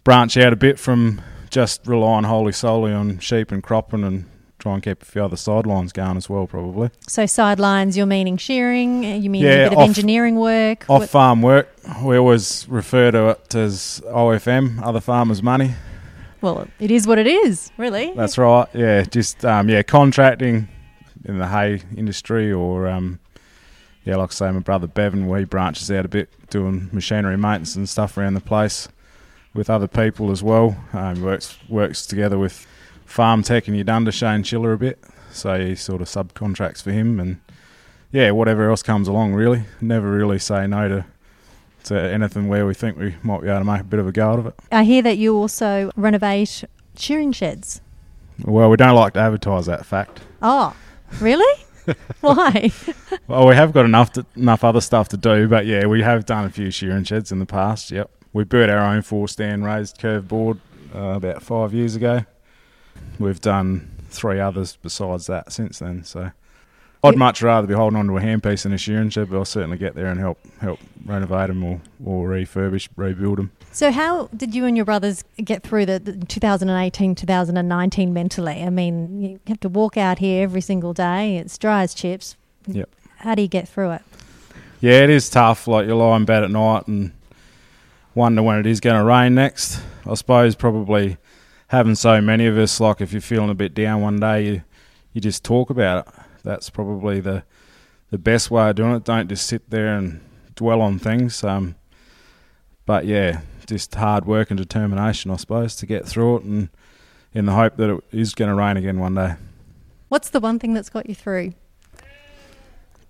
branch 0.04 0.36
out 0.36 0.52
a 0.52 0.56
bit 0.56 0.78
from 0.78 1.20
just 1.50 1.86
relying 1.86 2.24
wholly 2.24 2.52
solely 2.52 2.92
on 2.92 3.18
sheep 3.18 3.50
and 3.50 3.62
cropping 3.62 4.04
and 4.04 4.29
try 4.60 4.74
and 4.74 4.82
keep 4.82 5.02
a 5.02 5.04
few 5.04 5.24
other 5.24 5.36
sidelines 5.36 5.92
going 5.92 6.16
as 6.16 6.28
well, 6.28 6.46
probably. 6.46 6.90
So 7.08 7.26
sidelines, 7.26 7.96
you're 7.96 8.06
meaning 8.06 8.36
shearing, 8.36 9.02
you 9.02 9.28
mean 9.30 9.42
Yeah, 9.42 9.66
a 9.66 9.70
bit 9.70 9.78
of 9.78 9.84
engineering 9.84 10.36
work. 10.36 10.84
Off 10.88 11.00
What- 11.00 11.10
farm 11.10 11.42
work, 11.42 11.68
we 12.04 12.16
always 12.16 12.66
refer 12.68 13.10
to 13.10 13.28
it 13.30 13.54
as 13.54 14.00
OFM, 14.06 14.80
other 14.82 15.00
farmers' 15.00 15.42
money. 15.42 15.74
well, 16.40 16.66
it 16.78 16.90
is 16.90 17.06
what 17.06 17.18
it 17.18 17.26
is, 17.26 17.70
really. 17.76 18.12
That's 18.16 18.38
right. 18.38 18.66
Yeah, 18.74 19.02
just 19.02 19.44
um, 19.44 19.68
yeah, 19.68 19.82
contracting 19.82 20.68
in 21.24 21.38
the 21.38 21.48
hay 21.48 21.82
industry, 21.96 22.52
or 22.52 22.88
um, 22.88 23.18
yeah, 24.04 24.16
like 24.16 24.30
I 24.30 24.32
say, 24.34 24.50
my 24.50 24.60
brother 24.60 24.86
Bevan, 24.86 25.26
where 25.26 25.40
he 25.40 25.44
branches 25.44 25.90
out 25.90 26.04
a 26.04 26.08
bit, 26.08 26.28
doing 26.50 26.88
machinery 26.92 27.36
maintenance 27.36 27.76
and 27.76 27.88
stuff 27.88 28.16
around 28.16 28.34
the 28.34 28.40
place 28.40 28.88
with 29.52 29.68
other 29.68 29.86
people 29.88 30.30
as 30.30 30.42
well. 30.42 30.76
Um, 30.92 31.20
works 31.22 31.58
works 31.68 32.06
together 32.06 32.38
with 32.38 32.66
Farm 33.10 33.42
Tech 33.42 33.66
in 33.66 33.84
to 34.04 34.12
Shane 34.12 34.44
Schiller 34.44 34.72
a 34.72 34.78
bit, 34.78 35.02
so 35.32 35.58
he 35.58 35.74
sort 35.74 36.00
of 36.00 36.06
subcontracts 36.06 36.80
for 36.80 36.92
him, 36.92 37.18
and 37.18 37.40
yeah, 38.12 38.30
whatever 38.30 38.70
else 38.70 38.84
comes 38.84 39.08
along, 39.08 39.34
really. 39.34 39.64
Never 39.80 40.08
really 40.08 40.38
say 40.38 40.68
no 40.68 40.88
to. 40.88 41.04
To 41.84 41.98
anything 41.98 42.46
where 42.46 42.66
we 42.66 42.74
think 42.74 42.98
we 42.98 43.16
might 43.22 43.40
be 43.40 43.48
able 43.48 43.60
to 43.60 43.64
make 43.64 43.80
a 43.80 43.84
bit 43.84 43.98
of 43.98 44.06
a 44.06 44.12
go 44.12 44.30
out 44.30 44.38
of 44.38 44.46
it. 44.46 44.54
I 44.70 44.84
hear 44.84 45.02
that 45.02 45.16
you 45.16 45.34
also 45.34 45.90
renovate 45.96 46.62
shearing 46.94 47.32
sheds. 47.32 47.80
Well, 48.44 48.70
we 48.70 48.76
don't 48.76 48.94
like 48.94 49.14
to 49.14 49.20
advertise 49.20 49.66
that 49.66 49.84
fact. 49.86 50.20
Oh, 50.40 50.76
really? 51.20 51.64
Why? 52.20 52.70
Well, 53.26 53.48
we 53.48 53.56
have 53.56 53.72
got 53.72 53.86
enough 53.86 54.12
to, 54.12 54.26
enough 54.36 54.62
other 54.62 54.80
stuff 54.80 55.08
to 55.08 55.16
do, 55.16 55.48
but 55.48 55.66
yeah, 55.66 55.86
we 55.86 56.02
have 56.02 56.26
done 56.26 56.44
a 56.44 56.50
few 56.50 56.70
shearing 56.70 57.04
sheds 57.04 57.32
in 57.32 57.40
the 57.40 57.46
past. 57.46 57.90
Yep, 57.90 58.08
we 58.32 58.44
built 58.44 58.70
our 58.70 58.78
own 58.94 59.02
four 59.02 59.26
stand 59.26 59.64
raised 59.64 59.98
curve 59.98 60.28
board 60.28 60.60
uh, 60.94 60.98
about 61.16 61.42
five 61.42 61.74
years 61.74 61.96
ago. 61.96 62.24
We've 63.18 63.40
done 63.40 63.90
three 64.08 64.40
others 64.40 64.76
besides 64.82 65.26
that 65.26 65.52
since 65.52 65.78
then. 65.78 66.04
So 66.04 66.32
I'd 67.02 67.16
much 67.16 67.40
rather 67.40 67.66
be 67.66 67.74
holding 67.74 67.98
on 67.98 68.06
to 68.08 68.16
a 68.18 68.20
handpiece 68.20 68.66
in 68.66 68.72
a 68.72 68.78
shearing 68.78 69.08
shed, 69.08 69.30
but 69.30 69.38
I'll 69.38 69.44
certainly 69.44 69.78
get 69.78 69.94
there 69.94 70.06
and 70.06 70.20
help 70.20 70.38
help 70.60 70.78
renovate 71.06 71.48
them 71.48 71.64
or, 71.64 71.80
or 72.04 72.28
refurbish, 72.28 72.88
rebuild 72.96 73.38
them. 73.38 73.52
So, 73.72 73.90
how 73.90 74.26
did 74.36 74.54
you 74.54 74.66
and 74.66 74.76
your 74.76 74.84
brothers 74.84 75.24
get 75.42 75.62
through 75.62 75.86
the, 75.86 75.98
the 75.98 76.12
2018 76.26 77.14
2019 77.14 78.12
mentally? 78.12 78.62
I 78.62 78.68
mean, 78.68 79.22
you 79.22 79.40
have 79.46 79.60
to 79.60 79.68
walk 79.68 79.96
out 79.96 80.18
here 80.18 80.42
every 80.42 80.60
single 80.60 80.92
day, 80.92 81.38
it's 81.38 81.56
dry 81.56 81.82
as 81.82 81.94
chips. 81.94 82.36
Yep. 82.66 82.90
How 83.18 83.34
do 83.34 83.42
you 83.42 83.48
get 83.48 83.68
through 83.68 83.92
it? 83.92 84.02
Yeah, 84.80 85.02
it 85.02 85.10
is 85.10 85.30
tough. 85.30 85.66
Like 85.66 85.86
you 85.86 85.96
lie 85.96 86.16
in 86.16 86.24
bed 86.26 86.42
at 86.42 86.50
night 86.50 86.86
and 86.86 87.12
wonder 88.14 88.42
when 88.42 88.58
it 88.58 88.66
is 88.66 88.80
going 88.80 88.96
to 88.96 89.04
rain 89.04 89.34
next. 89.34 89.80
I 90.06 90.14
suppose 90.14 90.54
probably 90.54 91.16
having 91.70 91.94
so 91.94 92.20
many 92.20 92.46
of 92.46 92.58
us, 92.58 92.80
like 92.80 93.00
if 93.00 93.12
you're 93.12 93.20
feeling 93.20 93.50
a 93.50 93.54
bit 93.54 93.74
down 93.74 94.02
one 94.02 94.20
day, 94.20 94.44
you 94.44 94.62
you 95.12 95.20
just 95.20 95.44
talk 95.44 95.70
about 95.70 96.06
it. 96.06 96.14
That's 96.44 96.70
probably 96.70 97.20
the 97.20 97.42
the 98.10 98.18
best 98.18 98.50
way 98.50 98.68
of 98.70 98.76
doing 98.76 98.94
it. 98.94 99.04
Don't 99.04 99.28
just 99.28 99.46
sit 99.46 99.70
there 99.70 99.96
and 99.96 100.20
dwell 100.54 100.80
on 100.80 100.98
things. 100.98 101.42
Um, 101.42 101.76
but 102.86 103.06
yeah, 103.06 103.40
just 103.66 103.94
hard 103.94 104.26
work 104.26 104.50
and 104.50 104.58
determination, 104.58 105.30
I 105.30 105.36
suppose, 105.36 105.76
to 105.76 105.86
get 105.86 106.06
through 106.06 106.38
it, 106.38 106.42
and 106.44 106.68
in 107.32 107.46
the 107.46 107.52
hope 107.52 107.76
that 107.76 107.90
it 107.90 108.04
is 108.12 108.34
going 108.34 108.48
to 108.48 108.54
rain 108.54 108.76
again 108.76 108.98
one 108.98 109.14
day. 109.14 109.34
What's 110.08 110.30
the 110.30 110.40
one 110.40 110.58
thing 110.58 110.74
that's 110.74 110.90
got 110.90 111.08
you 111.08 111.14
through? 111.14 111.54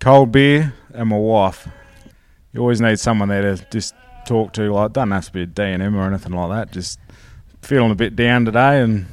cold 0.00 0.32
beer 0.32 0.74
and 0.94 1.10
my 1.10 1.16
wife. 1.16 1.68
You 2.52 2.60
always 2.60 2.80
need 2.80 2.98
someone 2.98 3.28
there 3.28 3.42
to 3.54 3.64
just 3.70 3.94
talk 4.26 4.52
to. 4.54 4.72
Like, 4.72 4.92
doesn't 4.92 5.10
have 5.10 5.26
to 5.26 5.32
be 5.32 5.42
a 5.42 5.46
D 5.46 5.62
and 5.62 5.82
M 5.82 5.94
or 5.94 6.06
anything 6.06 6.32
like 6.32 6.50
that. 6.50 6.72
Just 6.72 6.98
feeling 7.62 7.90
a 7.90 7.94
bit 7.94 8.16
down 8.16 8.44
today, 8.44 8.80
and 8.80 9.06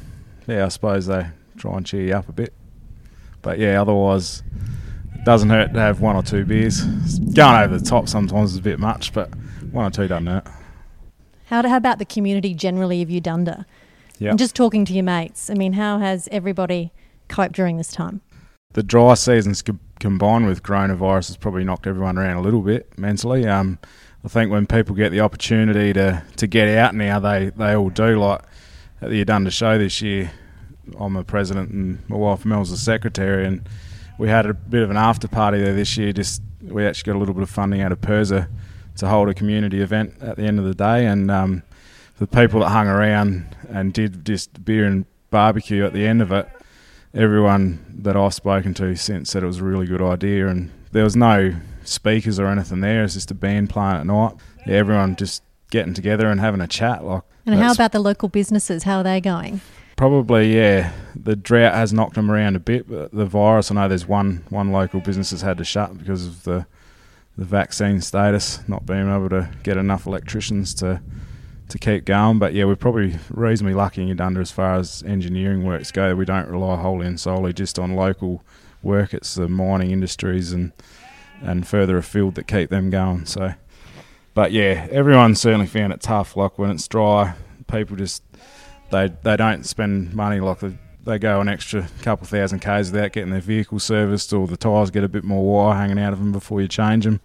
yeah, 0.47 0.65
I 0.65 0.67
suppose 0.69 1.07
they 1.07 1.27
try 1.57 1.77
and 1.77 1.85
cheer 1.85 2.03
you 2.03 2.13
up 2.13 2.29
a 2.29 2.33
bit. 2.33 2.53
But 3.41 3.59
yeah, 3.59 3.81
otherwise, 3.81 4.43
it 5.13 5.25
doesn't 5.25 5.49
hurt 5.49 5.73
to 5.73 5.79
have 5.79 6.01
one 6.01 6.15
or 6.15 6.23
two 6.23 6.45
beers. 6.45 6.83
Going 6.83 7.63
over 7.63 7.77
the 7.77 7.85
top 7.85 8.07
sometimes 8.09 8.51
is 8.51 8.57
a 8.57 8.61
bit 8.61 8.79
much, 8.79 9.13
but 9.13 9.29
one 9.71 9.85
or 9.85 9.89
two 9.89 10.07
doesn't 10.07 10.27
hurt. 10.27 10.47
How, 11.45 11.67
how 11.67 11.77
about 11.77 11.99
the 11.99 12.05
community 12.05 12.53
generally 12.53 13.01
of 13.01 13.09
Eudunda? 13.09 13.65
Yeah. 14.19 14.31
And 14.31 14.39
just 14.39 14.55
talking 14.55 14.83
to 14.85 14.93
your 14.93 15.03
mates. 15.03 15.49
I 15.49 15.53
mean, 15.53 15.73
how 15.73 15.99
has 15.99 16.27
everybody 16.31 16.91
coped 17.29 17.55
during 17.55 17.77
this 17.77 17.91
time? 17.91 18.21
the 18.77 18.83
dry 18.83 19.15
seasons 19.15 19.63
combined 19.99 20.45
with 20.45 20.62
coronavirus 20.62 21.29
has 21.29 21.38
probably 21.38 21.63
knocked 21.63 21.88
everyone 21.88 22.15
around 22.15 22.38
a 22.38 22.41
little 22.41 22.62
bit 22.62 22.95
mentally. 22.95 23.47
Um, 23.47 23.79
I 24.27 24.29
think 24.29 24.51
when 24.51 24.67
people 24.67 24.93
get 24.93 25.13
the 25.13 25.21
opportunity 25.21 25.93
to, 25.93 26.21
to 26.35 26.47
get 26.47 26.67
out 26.77 26.93
now, 26.93 27.17
they, 27.17 27.49
they 27.51 27.77
all 27.77 27.89
do. 27.89 28.19
Like 28.19 28.41
at 29.01 29.09
the 29.09 29.23
Eudunda 29.23 29.53
show 29.53 29.77
this 29.77 30.01
year, 30.01 30.33
I'm 30.99 31.13
the 31.13 31.23
president 31.23 31.69
and 31.69 32.09
my 32.09 32.17
wife 32.17 32.43
Mel's 32.43 32.69
the 32.69 32.75
secretary, 32.75 33.45
and 33.45 33.69
we 34.17 34.27
had 34.27 34.45
a 34.45 34.53
bit 34.53 34.83
of 34.83 34.89
an 34.89 34.97
after 34.97 35.29
party 35.29 35.59
there 35.59 35.73
this 35.73 35.95
year. 35.95 36.11
Just 36.11 36.41
we 36.61 36.85
actually 36.85 37.13
got 37.13 37.17
a 37.17 37.19
little 37.19 37.33
bit 37.33 37.43
of 37.43 37.49
funding 37.49 37.79
out 37.79 37.93
of 37.93 38.01
PIRSA 38.01 38.49
to 38.97 39.07
hold 39.07 39.29
a 39.29 39.33
community 39.33 39.79
event 39.79 40.15
at 40.19 40.35
the 40.35 40.43
end 40.43 40.59
of 40.59 40.65
the 40.65 40.75
day, 40.75 41.05
and 41.05 41.31
um, 41.31 41.63
the 42.17 42.27
people 42.27 42.59
that 42.59 42.69
hung 42.71 42.89
around 42.89 43.55
and 43.69 43.93
did 43.93 44.25
just 44.25 44.65
beer 44.65 44.83
and 44.83 45.05
barbecue 45.29 45.85
at 45.85 45.93
the 45.93 46.05
end 46.05 46.21
of 46.21 46.33
it 46.33 46.49
everyone 47.13 47.79
that 47.99 48.17
I've 48.17 48.33
spoken 48.33 48.73
to 48.73 48.93
since 48.97 49.29
said 49.29 49.43
it 49.43 49.47
was 49.47 49.59
a 49.59 49.63
really 49.63 49.87
good 49.87 50.01
idea, 50.01 50.49
and 50.49 50.69
there 50.91 51.05
was 51.05 51.15
no 51.15 51.55
speakers 51.88 52.39
or 52.39 52.47
anything 52.47 52.82
there. 52.82 53.04
It's 53.04 53.13
just 53.13 53.32
a 53.32 53.36
band 53.36 53.69
playing 53.69 53.97
at 53.97 54.06
night. 54.06 54.34
Yeah, 54.65 54.76
everyone 54.76 55.15
just 55.15 55.43
getting 55.71 55.93
together 55.93 56.30
and 56.30 56.39
having 56.39 56.62
a 56.62 56.67
chat. 56.67 57.04
Like, 57.04 57.23
And 57.45 57.56
how 57.56 57.71
about 57.71 57.91
the 57.91 58.00
local 58.00 58.30
businesses? 58.30 58.84
How 58.84 59.00
are 59.00 59.04
they 59.04 59.21
going? 59.21 59.62
probably 59.97 60.56
yeah. 60.56 60.93
The 61.15 61.36
drought 61.36 61.73
has 61.73 61.91
knocked 61.91 62.15
them 62.15 62.32
around 62.32 62.56
a 62.56 62.60
bit, 62.60 62.88
but 62.88 63.12
the 63.12 63.26
virus. 63.26 63.69
I 63.69 63.76
know 63.76 63.89
there's 63.89 64.08
one 64.08 64.45
one 64.50 64.71
local 64.71 65.02
business 65.02 65.32
that's 65.32 65.41
had 65.41 65.58
to 65.58 65.65
shut 65.65 65.97
because 65.97 66.26
of 66.26 66.43
the 66.43 66.65
the 67.38 67.45
vaccine 67.45 68.02
status, 68.02 68.60
not 68.67 68.86
being 68.86 69.13
able 69.13 69.30
to 69.30 69.50
get 69.63 69.76
enough 69.78 70.08
electricians 70.08 70.73
to 70.76 71.02
to 71.69 71.78
keep 71.78 72.06
going. 72.06 72.39
But 72.39 72.54
yeah, 72.54 72.63
we're 72.63 72.78
probably 72.78 73.17
reasonably 73.30 73.73
lucky 73.73 74.02
in 74.02 74.15
Eudunda 74.15 74.39
as 74.39 74.52
far 74.52 74.76
as 74.76 75.04
engineering 75.04 75.65
works 75.65 75.91
go. 75.91 76.15
We 76.15 76.23
don't 76.26 76.47
rely 76.47 76.78
wholly 76.78 77.08
and 77.08 77.19
solely 77.19 77.52
just 77.52 77.78
on 77.78 77.93
local 77.93 78.43
work. 78.82 79.13
It's 79.13 79.36
the 79.36 79.50
mining 79.50 79.91
industries 79.91 80.54
and 80.54 80.71
and 81.41 81.67
further 81.67 81.97
afield 81.97 82.36
that 82.36 82.47
keep 82.47 82.69
them 82.69 82.89
going. 82.89 83.26
So, 83.26 83.54
but 84.34 84.52
yeah, 84.52 84.88
everyone 84.91 85.36
certainly 85.36 85.67
found 85.67 85.93
it 85.93 86.02
tough. 86.02 86.36
Like 86.36 86.58
when 86.58 86.69
it's 86.69 86.88
dry, 86.88 87.36
people 87.67 87.95
just 87.95 88.23
they 88.91 89.12
they 89.23 89.38
don't 89.38 89.65
spend 89.65 90.13
money 90.13 90.39
like 90.39 90.60
they, 90.60 90.78
they 91.04 91.19
go 91.19 91.41
an 91.41 91.47
extra 91.47 91.88
couple 92.02 92.28
thousand 92.28 92.60
k's 92.60 92.91
without 92.91 93.12
getting 93.12 93.32
their 93.32 93.41
vehicle 93.41 93.80
serviced, 93.80 94.34
or 94.34 94.47
the 94.47 94.58
tyres 94.58 94.91
get 94.91 95.04
a 95.04 95.10
bit 95.10 95.23
more 95.23 95.45
wire 95.45 95.76
hanging 95.76 96.00
out 96.00 96.13
of 96.13 96.19
them 96.19 96.32
before 96.32 96.62
you 96.62 96.67
change 96.67 97.06
them. 97.06 97.19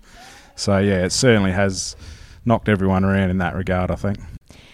So 0.54 0.78
yeah, 0.78 1.04
it 1.04 1.12
certainly 1.12 1.52
has 1.52 1.96
knocked 2.44 2.68
everyone 2.68 3.04
around 3.04 3.30
in 3.30 3.38
that 3.38 3.54
regard. 3.54 3.90
I 3.90 3.96
think. 3.96 4.18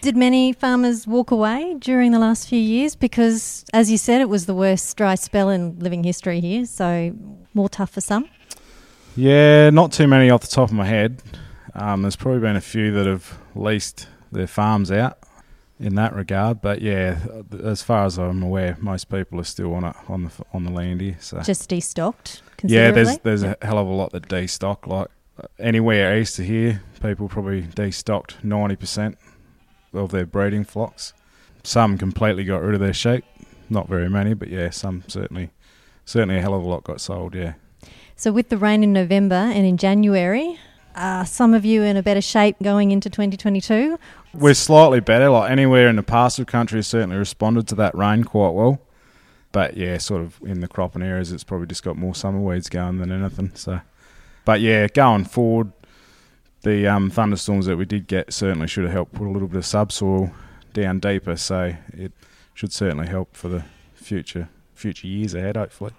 Did 0.01 0.16
many 0.16 0.53
farmers 0.53 1.09
walk 1.09 1.33
away 1.33 1.74
during 1.81 2.12
the 2.12 2.20
last 2.20 2.48
few 2.48 2.61
years? 2.61 2.94
Because, 2.94 3.64
as 3.72 3.90
you 3.90 3.98
said, 3.98 4.20
it 4.20 4.29
was 4.29 4.46
the 4.46 4.55
worst 4.55 4.96
dry 4.96 5.16
spell 5.16 5.51
in 5.51 5.77
living 5.81 6.05
history 6.05 6.40
here, 6.40 6.66
so 6.66 7.12
more 7.53 7.68
tough 7.68 7.90
for 7.90 8.01
some. 8.01 8.29
Yeah, 9.18 9.70
not 9.70 9.90
too 9.90 10.07
many 10.07 10.31
off 10.31 10.42
the 10.42 10.46
top 10.46 10.68
of 10.68 10.74
my 10.74 10.87
head. 10.87 11.20
Um, 11.74 12.02
there's 12.02 12.14
probably 12.14 12.38
been 12.40 12.54
a 12.54 12.61
few 12.61 12.92
that 12.92 13.07
have 13.07 13.37
leased 13.57 14.07
their 14.31 14.46
farms 14.46 14.92
out 14.92 15.18
in 15.81 15.96
that 15.96 16.14
regard, 16.14 16.61
but 16.61 16.83
yeah, 16.83 17.18
as 17.64 17.83
far 17.83 18.04
as 18.04 18.16
I'm 18.16 18.44
aware, 18.44 18.76
most 18.81 19.09
people 19.09 19.40
are 19.40 19.44
still 19.44 19.74
on 19.74 19.85
it 19.85 19.96
on 20.09 20.24
the 20.24 20.31
on 20.52 20.62
the 20.62 20.70
land 20.70 21.00
here. 21.00 21.16
So 21.18 21.40
Just 21.40 21.68
destocked 21.68 22.42
yeah, 22.62 22.92
there's 22.92 23.18
there's 23.18 23.42
a 23.42 23.57
hell 23.61 23.78
of 23.78 23.88
a 23.88 23.92
lot 23.92 24.12
that 24.12 24.28
destock. 24.28 24.87
Like 24.87 25.09
anywhere 25.59 26.16
east 26.16 26.38
of 26.38 26.44
here, 26.44 26.83
people 27.02 27.28
probably 27.28 27.62
destocked 27.62 28.42
ninety 28.44 28.76
percent 28.76 29.18
of 29.92 30.12
their 30.12 30.26
breeding 30.26 30.64
flocks. 30.64 31.12
Some 31.64 31.98
completely 31.98 32.44
got 32.44 32.62
rid 32.62 32.74
of 32.74 32.81
their 32.81 32.94
sheep. 32.94 33.24
Not 33.68 33.88
very 33.88 34.09
many, 34.09 34.35
but 34.35 34.48
yeah, 34.48 34.70
some 34.70 35.02
certainly 35.09 35.50
certainly 36.04 36.38
a 36.38 36.40
hell 36.40 36.54
of 36.54 36.62
a 36.62 36.68
lot 36.68 36.85
got 36.85 37.00
sold. 37.00 37.35
Yeah. 37.35 37.54
So, 38.18 38.33
with 38.33 38.48
the 38.48 38.59
rain 38.59 38.83
in 38.83 38.92
November 38.92 39.37
and 39.37 39.64
in 39.64 39.76
January, 39.76 40.59
are 40.96 41.24
some 41.24 41.54
of 41.54 41.64
you 41.64 41.85
in 41.85 41.96
a 41.96 42.02
better 42.02 42.20
shape 42.20 42.57
going 42.61 42.90
into 42.90 43.09
2022? 43.09 43.96
We're 44.35 44.54
slightly 44.54 44.98
better. 44.98 45.31
Like 45.31 45.52
anywhere 45.52 45.87
in 45.87 45.94
the 45.94 46.02
pastoral 46.02 46.44
country, 46.44 46.78
has 46.78 46.88
certainly 46.88 47.14
responded 47.16 47.68
to 47.68 47.76
that 47.76 47.94
rain 47.94 48.24
quite 48.24 48.54
well. 48.54 48.81
But 49.52 49.76
yeah, 49.76 49.98
sort 49.98 50.22
of 50.22 50.40
in 50.42 50.59
the 50.59 50.66
cropping 50.66 51.00
areas, 51.00 51.31
it's 51.31 51.44
probably 51.44 51.68
just 51.68 51.85
got 51.85 51.96
more 51.96 52.12
summer 52.12 52.40
weeds 52.40 52.68
going 52.68 52.98
than 52.98 53.12
anything. 53.12 53.52
So, 53.54 53.83
but 54.44 54.61
yeah, 54.61 54.88
going 54.88 55.24
forward, 55.24 55.70
the 56.62 56.88
um, 56.88 57.11
thunderstorms 57.11 57.66
that 57.66 57.76
we 57.76 57.85
did 57.85 58.09
get 58.09 58.33
certainly 58.33 58.66
should 58.66 58.83
have 58.83 58.92
helped 58.92 59.14
put 59.14 59.28
a 59.28 59.31
little 59.31 59.46
bit 59.46 59.59
of 59.59 59.66
subsoil 59.66 60.33
down 60.72 60.98
deeper. 60.98 61.37
So 61.37 61.76
it 61.92 62.11
should 62.52 62.72
certainly 62.72 63.07
help 63.07 63.37
for 63.37 63.48
the 63.48 63.64
future 63.94 64.48
future 64.74 65.07
years 65.07 65.35
ahead. 65.35 65.57
Hopefully. 65.57 65.92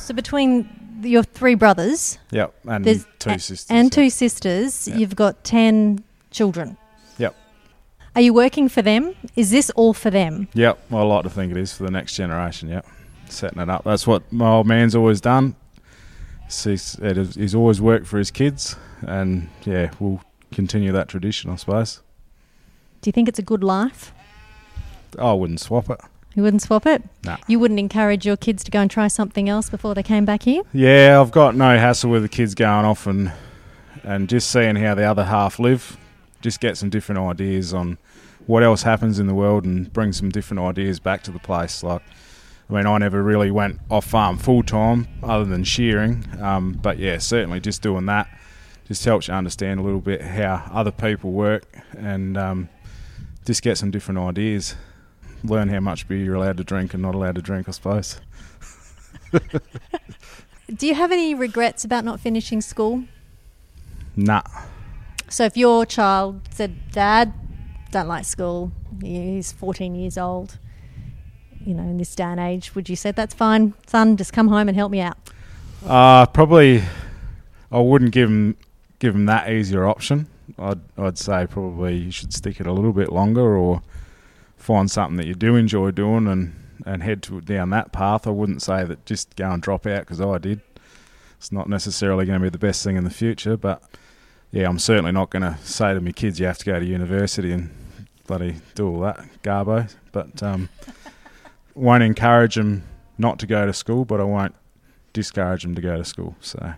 So, 0.00 0.14
between 0.14 0.68
your 1.02 1.22
three 1.22 1.54
brothers 1.54 2.18
Yep, 2.30 2.54
and 2.68 2.84
two 3.18 3.30
a- 3.30 3.38
sisters. 3.38 3.66
and 3.68 3.92
two 3.92 4.08
sisters, 4.10 4.88
Yeah. 4.88 4.96
you've 4.96 5.16
got 5.16 5.44
10 5.44 6.02
children. 6.30 6.76
Yep. 7.18 7.34
Are 8.14 8.20
you 8.22 8.32
working 8.32 8.68
for 8.68 8.82
them? 8.82 9.14
Is 9.36 9.50
this 9.50 9.70
all 9.70 9.92
for 9.92 10.10
them? 10.10 10.48
Yep, 10.54 10.78
well, 10.90 11.02
I 11.10 11.14
like 11.16 11.24
to 11.24 11.30
think 11.30 11.50
it 11.52 11.58
is 11.58 11.72
for 11.74 11.84
the 11.84 11.90
next 11.90 12.14
generation. 12.16 12.68
Yep. 12.68 12.86
setting 13.28 13.58
it 13.60 13.68
up. 13.68 13.82
That's 13.82 14.06
what 14.06 14.22
my 14.32 14.48
old 14.48 14.68
man's 14.68 14.94
always 14.94 15.20
done. 15.20 15.56
He's, 16.48 16.96
he's 17.34 17.54
always 17.56 17.80
worked 17.80 18.06
for 18.06 18.18
his 18.18 18.30
kids, 18.30 18.76
and 19.02 19.48
yeah, 19.64 19.90
we'll 19.98 20.20
continue 20.52 20.92
that 20.92 21.08
tradition, 21.08 21.50
I 21.50 21.56
suppose. 21.56 22.02
Do 23.00 23.08
you 23.08 23.12
think 23.12 23.28
it's 23.28 23.40
a 23.40 23.42
good 23.42 23.64
life? 23.64 24.12
I 25.18 25.32
wouldn't 25.32 25.58
swap 25.58 25.90
it. 25.90 26.00
You 26.36 26.42
wouldn't 26.42 26.60
swap 26.62 26.86
it? 26.86 27.02
Nah. 27.24 27.38
You 27.48 27.58
wouldn't 27.58 27.80
encourage 27.80 28.26
your 28.26 28.36
kids 28.36 28.62
to 28.64 28.70
go 28.70 28.80
and 28.80 28.90
try 28.90 29.08
something 29.08 29.48
else 29.48 29.70
before 29.70 29.94
they 29.94 30.02
came 30.02 30.26
back 30.26 30.42
here? 30.42 30.62
Yeah, 30.74 31.18
I've 31.18 31.30
got 31.30 31.56
no 31.56 31.78
hassle 31.78 32.10
with 32.10 32.22
the 32.22 32.28
kids 32.28 32.54
going 32.54 32.84
off 32.84 33.06
and 33.06 33.32
and 34.04 34.28
just 34.28 34.50
seeing 34.50 34.76
how 34.76 34.94
the 34.94 35.02
other 35.04 35.24
half 35.24 35.58
live. 35.58 35.96
Just 36.42 36.60
get 36.60 36.76
some 36.76 36.90
different 36.90 37.20
ideas 37.22 37.74
on 37.74 37.98
what 38.46 38.62
else 38.62 38.82
happens 38.82 39.18
in 39.18 39.26
the 39.26 39.34
world 39.34 39.64
and 39.64 39.92
bring 39.92 40.12
some 40.12 40.28
different 40.28 40.60
ideas 40.60 41.00
back 41.00 41.22
to 41.24 41.32
the 41.32 41.40
place. 41.40 41.82
Like, 41.82 42.02
I 42.70 42.72
mean, 42.74 42.86
I 42.86 42.98
never 42.98 43.22
really 43.22 43.50
went 43.50 43.80
off 43.90 44.04
farm 44.04 44.36
full 44.36 44.62
time 44.62 45.08
other 45.22 45.46
than 45.46 45.64
shearing. 45.64 46.24
Um, 46.40 46.74
but 46.74 46.98
yeah, 46.98 47.16
certainly 47.18 47.60
just 47.60 47.80
doing 47.82 48.06
that 48.06 48.28
just 48.86 49.04
helps 49.04 49.26
you 49.26 49.34
understand 49.34 49.80
a 49.80 49.82
little 49.82 50.00
bit 50.00 50.20
how 50.22 50.62
other 50.70 50.92
people 50.92 51.32
work 51.32 51.64
and 51.96 52.36
um, 52.36 52.68
just 53.44 53.62
get 53.62 53.78
some 53.78 53.90
different 53.90 54.20
ideas. 54.20 54.76
Learn 55.46 55.68
how 55.68 55.80
much 55.80 56.08
beer 56.08 56.18
you're 56.18 56.34
allowed 56.34 56.56
to 56.58 56.64
drink 56.64 56.94
and 56.94 57.02
not 57.02 57.14
allowed 57.14 57.36
to 57.36 57.42
drink, 57.42 57.68
I 57.68 57.72
suppose. 57.72 58.20
Do 60.74 60.86
you 60.86 60.94
have 60.94 61.12
any 61.12 61.34
regrets 61.34 61.84
about 61.84 62.04
not 62.04 62.20
finishing 62.20 62.60
school? 62.60 63.04
Nah. 64.16 64.42
So 65.28 65.44
if 65.44 65.56
your 65.56 65.86
child 65.86 66.40
said, 66.50 66.90
Dad, 66.90 67.32
don't 67.90 68.08
like 68.08 68.24
school, 68.24 68.72
he's 69.00 69.52
14 69.52 69.94
years 69.94 70.18
old, 70.18 70.58
you 71.64 71.74
know, 71.74 71.82
in 71.82 71.98
this 71.98 72.14
day 72.14 72.24
and 72.24 72.40
age, 72.40 72.74
would 72.74 72.88
you 72.88 72.96
say 72.96 73.12
that's 73.12 73.34
fine, 73.34 73.74
son? 73.86 74.16
Just 74.16 74.32
come 74.32 74.48
home 74.48 74.68
and 74.68 74.76
help 74.76 74.90
me 74.90 75.00
out. 75.00 75.16
Uh, 75.84 76.26
probably, 76.26 76.82
I 77.70 77.80
wouldn't 77.80 78.12
give 78.12 78.28
him 78.28 78.56
give 78.98 79.14
him 79.14 79.26
that 79.26 79.50
easier 79.50 79.86
option. 79.86 80.26
I'd 80.58 80.80
I'd 80.96 81.18
say 81.18 81.46
probably 81.46 81.96
you 81.96 82.10
should 82.10 82.32
stick 82.32 82.60
it 82.60 82.66
a 82.66 82.72
little 82.72 82.92
bit 82.92 83.12
longer, 83.12 83.56
or 83.56 83.82
find 84.56 84.90
something 84.90 85.16
that 85.16 85.26
you 85.26 85.34
do 85.34 85.56
enjoy 85.56 85.90
doing 85.90 86.26
and 86.26 86.54
and 86.84 87.02
head 87.02 87.22
to 87.24 87.40
down 87.40 87.70
that 87.70 87.92
path. 87.92 88.26
I 88.26 88.30
wouldn't 88.30 88.62
say 88.62 88.84
that 88.84 89.04
just 89.06 89.34
go 89.36 89.50
and 89.50 89.62
drop 89.62 89.86
out 89.86 90.00
because 90.00 90.20
I 90.20 90.38
did. 90.38 90.60
It's 91.38 91.52
not 91.52 91.68
necessarily 91.68 92.26
going 92.26 92.38
to 92.38 92.42
be 92.42 92.50
the 92.50 92.58
best 92.58 92.82
thing 92.84 92.96
in 92.96 93.04
the 93.04 93.10
future, 93.10 93.56
but 93.56 93.82
yeah, 94.50 94.68
I'm 94.68 94.78
certainly 94.78 95.12
not 95.12 95.30
going 95.30 95.42
to 95.42 95.58
say 95.62 95.92
to 95.92 96.00
my 96.00 96.12
kids 96.12 96.40
you 96.40 96.46
have 96.46 96.58
to 96.58 96.64
go 96.64 96.78
to 96.78 96.84
university 96.84 97.52
and 97.52 97.70
bloody 98.26 98.56
do 98.74 98.88
all 98.88 99.00
that 99.00 99.20
garbo. 99.42 99.92
But 100.12 100.42
um, 100.42 100.68
won't 101.74 102.02
encourage 102.02 102.54
them 102.54 102.84
not 103.18 103.38
to 103.40 103.46
go 103.46 103.66
to 103.66 103.72
school, 103.72 104.04
but 104.04 104.20
I 104.20 104.24
won't 104.24 104.54
discourage 105.12 105.62
them 105.62 105.74
to 105.74 105.82
go 105.82 105.96
to 105.96 106.04
school. 106.04 106.36
So 106.40 106.74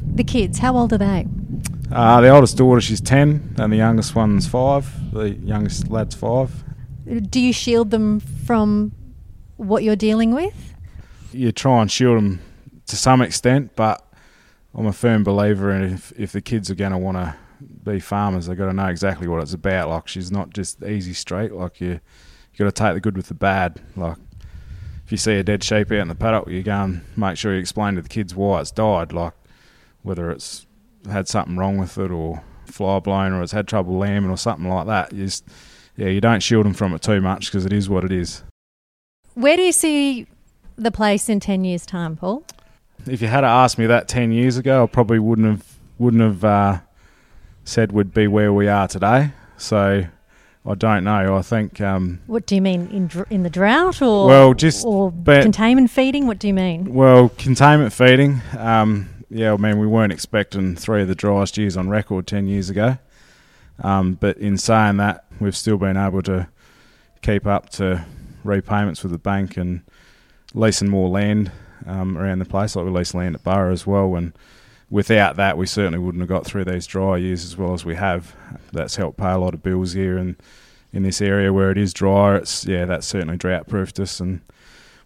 the 0.00 0.24
kids, 0.24 0.58
how 0.58 0.76
old 0.76 0.92
are 0.92 0.98
they? 0.98 1.26
Uh, 1.90 2.20
the 2.20 2.28
oldest 2.28 2.56
daughter, 2.56 2.80
she's 2.80 3.00
ten, 3.00 3.54
and 3.58 3.72
the 3.72 3.78
youngest 3.78 4.14
one's 4.14 4.46
five. 4.46 5.12
The 5.12 5.30
youngest 5.30 5.88
lad's 5.88 6.14
five. 6.14 6.64
Do 7.08 7.40
you 7.40 7.52
shield 7.52 7.90
them 7.90 8.20
from 8.20 8.92
what 9.56 9.82
you're 9.82 9.96
dealing 9.96 10.34
with? 10.34 10.74
You 11.32 11.52
try 11.52 11.80
and 11.80 11.90
shield 11.90 12.18
them 12.18 12.40
to 12.86 12.96
some 12.96 13.22
extent, 13.22 13.72
but 13.76 14.04
I'm 14.74 14.86
a 14.86 14.92
firm 14.92 15.24
believer 15.24 15.70
in 15.70 15.82
if, 15.84 16.12
if 16.18 16.32
the 16.32 16.40
kids 16.40 16.70
are 16.70 16.74
going 16.74 16.92
to 16.92 16.98
want 16.98 17.16
to 17.16 17.34
be 17.82 17.98
farmers, 17.98 18.46
they've 18.46 18.56
got 18.56 18.66
to 18.66 18.72
know 18.72 18.86
exactly 18.86 19.26
what 19.26 19.42
it's 19.42 19.54
about. 19.54 19.88
Like 19.88 20.08
she's 20.08 20.30
not 20.30 20.50
just 20.50 20.82
easy 20.82 21.14
straight. 21.14 21.52
Like 21.52 21.80
you, 21.80 21.88
you 21.88 22.58
got 22.58 22.64
to 22.66 22.72
take 22.72 22.94
the 22.94 23.00
good 23.00 23.16
with 23.16 23.28
the 23.28 23.34
bad. 23.34 23.80
Like 23.96 24.18
if 25.04 25.12
you 25.12 25.18
see 25.18 25.34
a 25.36 25.42
dead 25.42 25.64
sheep 25.64 25.90
out 25.90 25.98
in 25.98 26.08
the 26.08 26.14
paddock, 26.14 26.48
you 26.48 26.62
go 26.62 26.72
and 26.72 27.02
make 27.16 27.38
sure 27.38 27.54
you 27.54 27.60
explain 27.60 27.94
to 27.94 28.02
the 28.02 28.08
kids 28.08 28.34
why 28.34 28.60
it's 28.60 28.70
died. 28.70 29.12
Like 29.12 29.32
whether 30.02 30.30
it's 30.30 30.66
had 31.10 31.26
something 31.26 31.56
wrong 31.56 31.78
with 31.78 31.96
it 31.96 32.10
or 32.10 32.42
fly 32.66 32.98
blown 32.98 33.32
or 33.32 33.42
it's 33.42 33.52
had 33.52 33.66
trouble 33.66 33.96
lambing 33.96 34.30
or 34.30 34.36
something 34.36 34.68
like 34.68 34.86
that. 34.86 35.12
You 35.12 35.24
just, 35.24 35.48
yeah, 35.98 36.08
you 36.08 36.20
don't 36.20 36.42
shield 36.42 36.64
them 36.64 36.74
from 36.74 36.94
it 36.94 37.02
too 37.02 37.20
much 37.20 37.46
because 37.46 37.66
it 37.66 37.72
is 37.72 37.88
what 37.88 38.04
it 38.04 38.12
is. 38.12 38.44
Where 39.34 39.56
do 39.56 39.62
you 39.62 39.72
see 39.72 40.26
the 40.76 40.92
place 40.92 41.28
in 41.28 41.40
ten 41.40 41.64
years' 41.64 41.84
time, 41.84 42.16
Paul? 42.16 42.44
if 43.06 43.22
you 43.22 43.28
had 43.28 43.44
asked 43.44 43.78
me 43.78 43.86
that 43.86 44.08
ten 44.08 44.32
years 44.32 44.56
ago, 44.56 44.84
I 44.84 44.86
probably 44.86 45.18
wouldn't 45.18 45.48
have 45.48 45.78
wouldn't 45.98 46.22
have 46.22 46.44
uh, 46.44 46.78
said 47.64 47.92
we'd 47.92 48.14
be 48.14 48.26
where 48.26 48.52
we 48.52 48.68
are 48.68 48.86
today. 48.86 49.32
So 49.56 50.04
I 50.64 50.74
don't 50.74 51.04
know. 51.04 51.36
I 51.36 51.42
think. 51.42 51.80
Um, 51.80 52.20
what 52.26 52.46
do 52.46 52.54
you 52.54 52.62
mean 52.62 52.88
in 52.88 53.08
dr- 53.08 53.30
in 53.30 53.42
the 53.42 53.50
drought 53.50 54.00
or 54.00 54.26
well, 54.28 54.54
just 54.54 54.86
or 54.86 55.12
containment 55.24 55.90
feeding? 55.90 56.26
What 56.26 56.38
do 56.38 56.46
you 56.46 56.54
mean? 56.54 56.94
Well, 56.94 57.30
containment 57.30 57.92
feeding. 57.92 58.40
Um, 58.56 59.08
yeah, 59.30 59.52
I 59.52 59.56
mean 59.56 59.78
we 59.78 59.86
weren't 59.86 60.12
expecting 60.12 60.76
three 60.76 61.02
of 61.02 61.08
the 61.08 61.14
driest 61.14 61.58
years 61.58 61.76
on 61.76 61.88
record 61.88 62.26
ten 62.26 62.46
years 62.46 62.70
ago. 62.70 62.98
Um, 63.80 64.14
but 64.14 64.38
in 64.38 64.58
saying 64.58 64.96
that, 64.96 65.24
we've 65.40 65.56
still 65.56 65.78
been 65.78 65.96
able 65.96 66.22
to 66.22 66.48
keep 67.22 67.46
up 67.46 67.70
to 67.70 68.04
repayments 68.44 69.02
with 69.02 69.12
the 69.12 69.18
bank 69.18 69.56
and 69.56 69.82
leasing 70.54 70.88
more 70.88 71.08
land 71.08 71.50
um, 71.86 72.16
around 72.16 72.38
the 72.38 72.44
place. 72.44 72.76
Like 72.76 72.84
we 72.84 72.90
lease 72.90 73.14
land 73.14 73.34
at 73.34 73.44
Burra 73.44 73.72
as 73.72 73.86
well, 73.86 74.14
and 74.16 74.32
without 74.90 75.36
that, 75.36 75.56
we 75.58 75.66
certainly 75.66 75.98
wouldn't 75.98 76.22
have 76.22 76.28
got 76.28 76.44
through 76.44 76.64
these 76.64 76.86
dry 76.86 77.16
years 77.16 77.44
as 77.44 77.56
well 77.56 77.74
as 77.74 77.84
we 77.84 77.94
have. 77.94 78.34
That's 78.72 78.96
helped 78.96 79.18
pay 79.18 79.30
a 79.30 79.38
lot 79.38 79.54
of 79.54 79.62
bills 79.62 79.92
here 79.92 80.16
and 80.16 80.36
in 80.92 81.02
this 81.02 81.20
area 81.20 81.52
where 81.52 81.70
it 81.70 81.78
is 81.78 81.92
dry. 81.92 82.36
It's 82.36 82.64
yeah, 82.64 82.84
that's 82.84 83.06
certainly 83.06 83.36
drought 83.36 83.68
proofed 83.68 84.00
us 84.00 84.20
and 84.20 84.40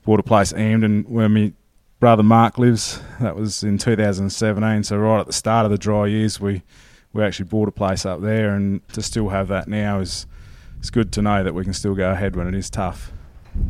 bought 0.05 0.21
a 0.21 0.25
place 0.25 0.53
aimed 0.53 0.85
and 0.85 1.09
where 1.09 1.29
my 1.29 1.53
brother 2.01 2.23
Mark 2.23 2.59
lives. 2.59 3.01
That 3.21 3.37
was 3.37 3.63
in 3.63 3.79
2017. 3.79 4.85
So 4.85 4.97
right 4.97 5.21
at 5.21 5.27
the 5.27 5.33
start 5.33 5.65
of 5.65 5.71
the 5.71 5.79
dry 5.79 6.07
years, 6.07 6.41
we 6.41 6.63
we 7.13 7.23
actually 7.23 7.47
bought 7.47 7.69
a 7.69 7.73
place 7.73 8.07
up 8.07 8.21
there, 8.21 8.55
and 8.55 8.87
to 8.89 9.03
still 9.03 9.29
have 9.29 9.49
that 9.49 9.69
now 9.69 10.01
is 10.01 10.27
it's 10.79 10.91
good 10.91 11.13
to 11.13 11.23
know 11.23 11.45
that 11.45 11.55
we 11.55 11.65
can 11.65 11.73
still 11.73 11.95
go 11.95 12.11
ahead 12.11 12.37
when 12.37 12.47
it 12.47 12.55
is 12.55 12.71
tough. 12.71 13.13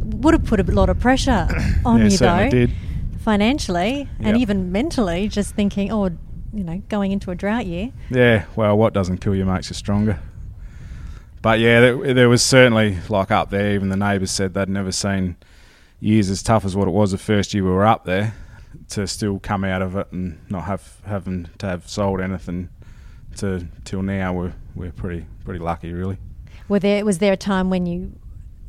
Would 0.04 0.34
have 0.34 0.44
put 0.44 0.60
a 0.60 0.64
lot 0.64 0.88
of 0.88 1.00
pressure 1.00 1.48
on 1.84 1.98
yeah, 1.98 2.08
you 2.08 2.18
though. 2.18 2.50
Did 2.50 2.70
financially 3.22 4.08
and 4.20 4.36
even 4.36 4.72
mentally, 4.72 5.28
just 5.28 5.54
thinking, 5.54 5.92
oh, 5.92 6.06
you 6.52 6.64
know, 6.64 6.82
going 6.88 7.12
into 7.12 7.30
a 7.30 7.34
drought 7.34 7.66
year. 7.66 7.92
Yeah, 8.10 8.44
well, 8.56 8.76
what 8.76 8.92
doesn't 8.92 9.18
kill 9.18 9.34
you 9.34 9.44
makes 9.44 9.70
you 9.70 9.74
stronger. 9.74 10.18
But 11.40 11.58
yeah, 11.58 11.80
there, 11.80 12.14
there 12.14 12.28
was 12.28 12.42
certainly 12.42 12.98
like 13.08 13.30
up 13.30 13.50
there. 13.50 13.72
Even 13.72 13.88
the 13.88 13.96
neighbours 13.96 14.30
said 14.30 14.54
they'd 14.54 14.68
never 14.68 14.92
seen 14.92 15.36
years 15.98 16.30
as 16.30 16.42
tough 16.42 16.64
as 16.64 16.76
what 16.76 16.88
it 16.88 16.92
was 16.92 17.12
the 17.12 17.18
first 17.18 17.54
year 17.54 17.64
we 17.64 17.70
were 17.70 17.86
up 17.86 18.04
there. 18.04 18.34
To 18.90 19.06
still 19.06 19.38
come 19.38 19.64
out 19.64 19.82
of 19.82 19.96
it 19.96 20.10
and 20.12 20.38
not 20.50 20.64
have 20.64 21.00
having 21.04 21.48
to 21.58 21.66
have 21.66 21.88
sold 21.88 22.20
anything 22.20 22.68
to 23.36 23.66
till 23.84 24.02
now, 24.02 24.32
we're 24.32 24.54
we're 24.74 24.92
pretty 24.92 25.26
pretty 25.44 25.60
lucky, 25.60 25.92
really. 25.92 26.18
Were 26.68 26.78
there 26.78 27.04
was 27.04 27.18
there 27.18 27.32
a 27.32 27.36
time 27.36 27.70
when 27.70 27.86
you 27.86 28.12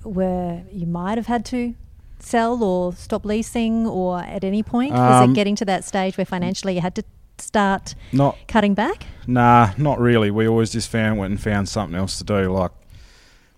were 0.03 0.61
you 0.71 0.85
might 0.85 1.17
have 1.17 1.27
had 1.27 1.45
to 1.45 1.75
sell 2.19 2.63
or 2.63 2.93
stop 2.93 3.25
leasing, 3.25 3.85
or 3.87 4.19
at 4.19 4.43
any 4.43 4.63
point? 4.63 4.93
Was 4.93 5.21
it 5.21 5.25
um, 5.25 5.33
getting 5.33 5.55
to 5.57 5.65
that 5.65 5.83
stage 5.83 6.17
where 6.17 6.25
financially 6.25 6.75
you 6.75 6.81
had 6.81 6.95
to 6.95 7.03
start 7.37 7.95
not 8.11 8.37
cutting 8.47 8.73
back? 8.73 9.05
Nah, 9.27 9.71
not 9.77 9.99
really. 9.99 10.31
We 10.31 10.47
always 10.47 10.71
just 10.71 10.89
found 10.89 11.17
went 11.17 11.31
and 11.31 11.41
found 11.41 11.69
something 11.69 11.97
else 11.97 12.17
to 12.19 12.23
do. 12.23 12.51
Like 12.51 12.71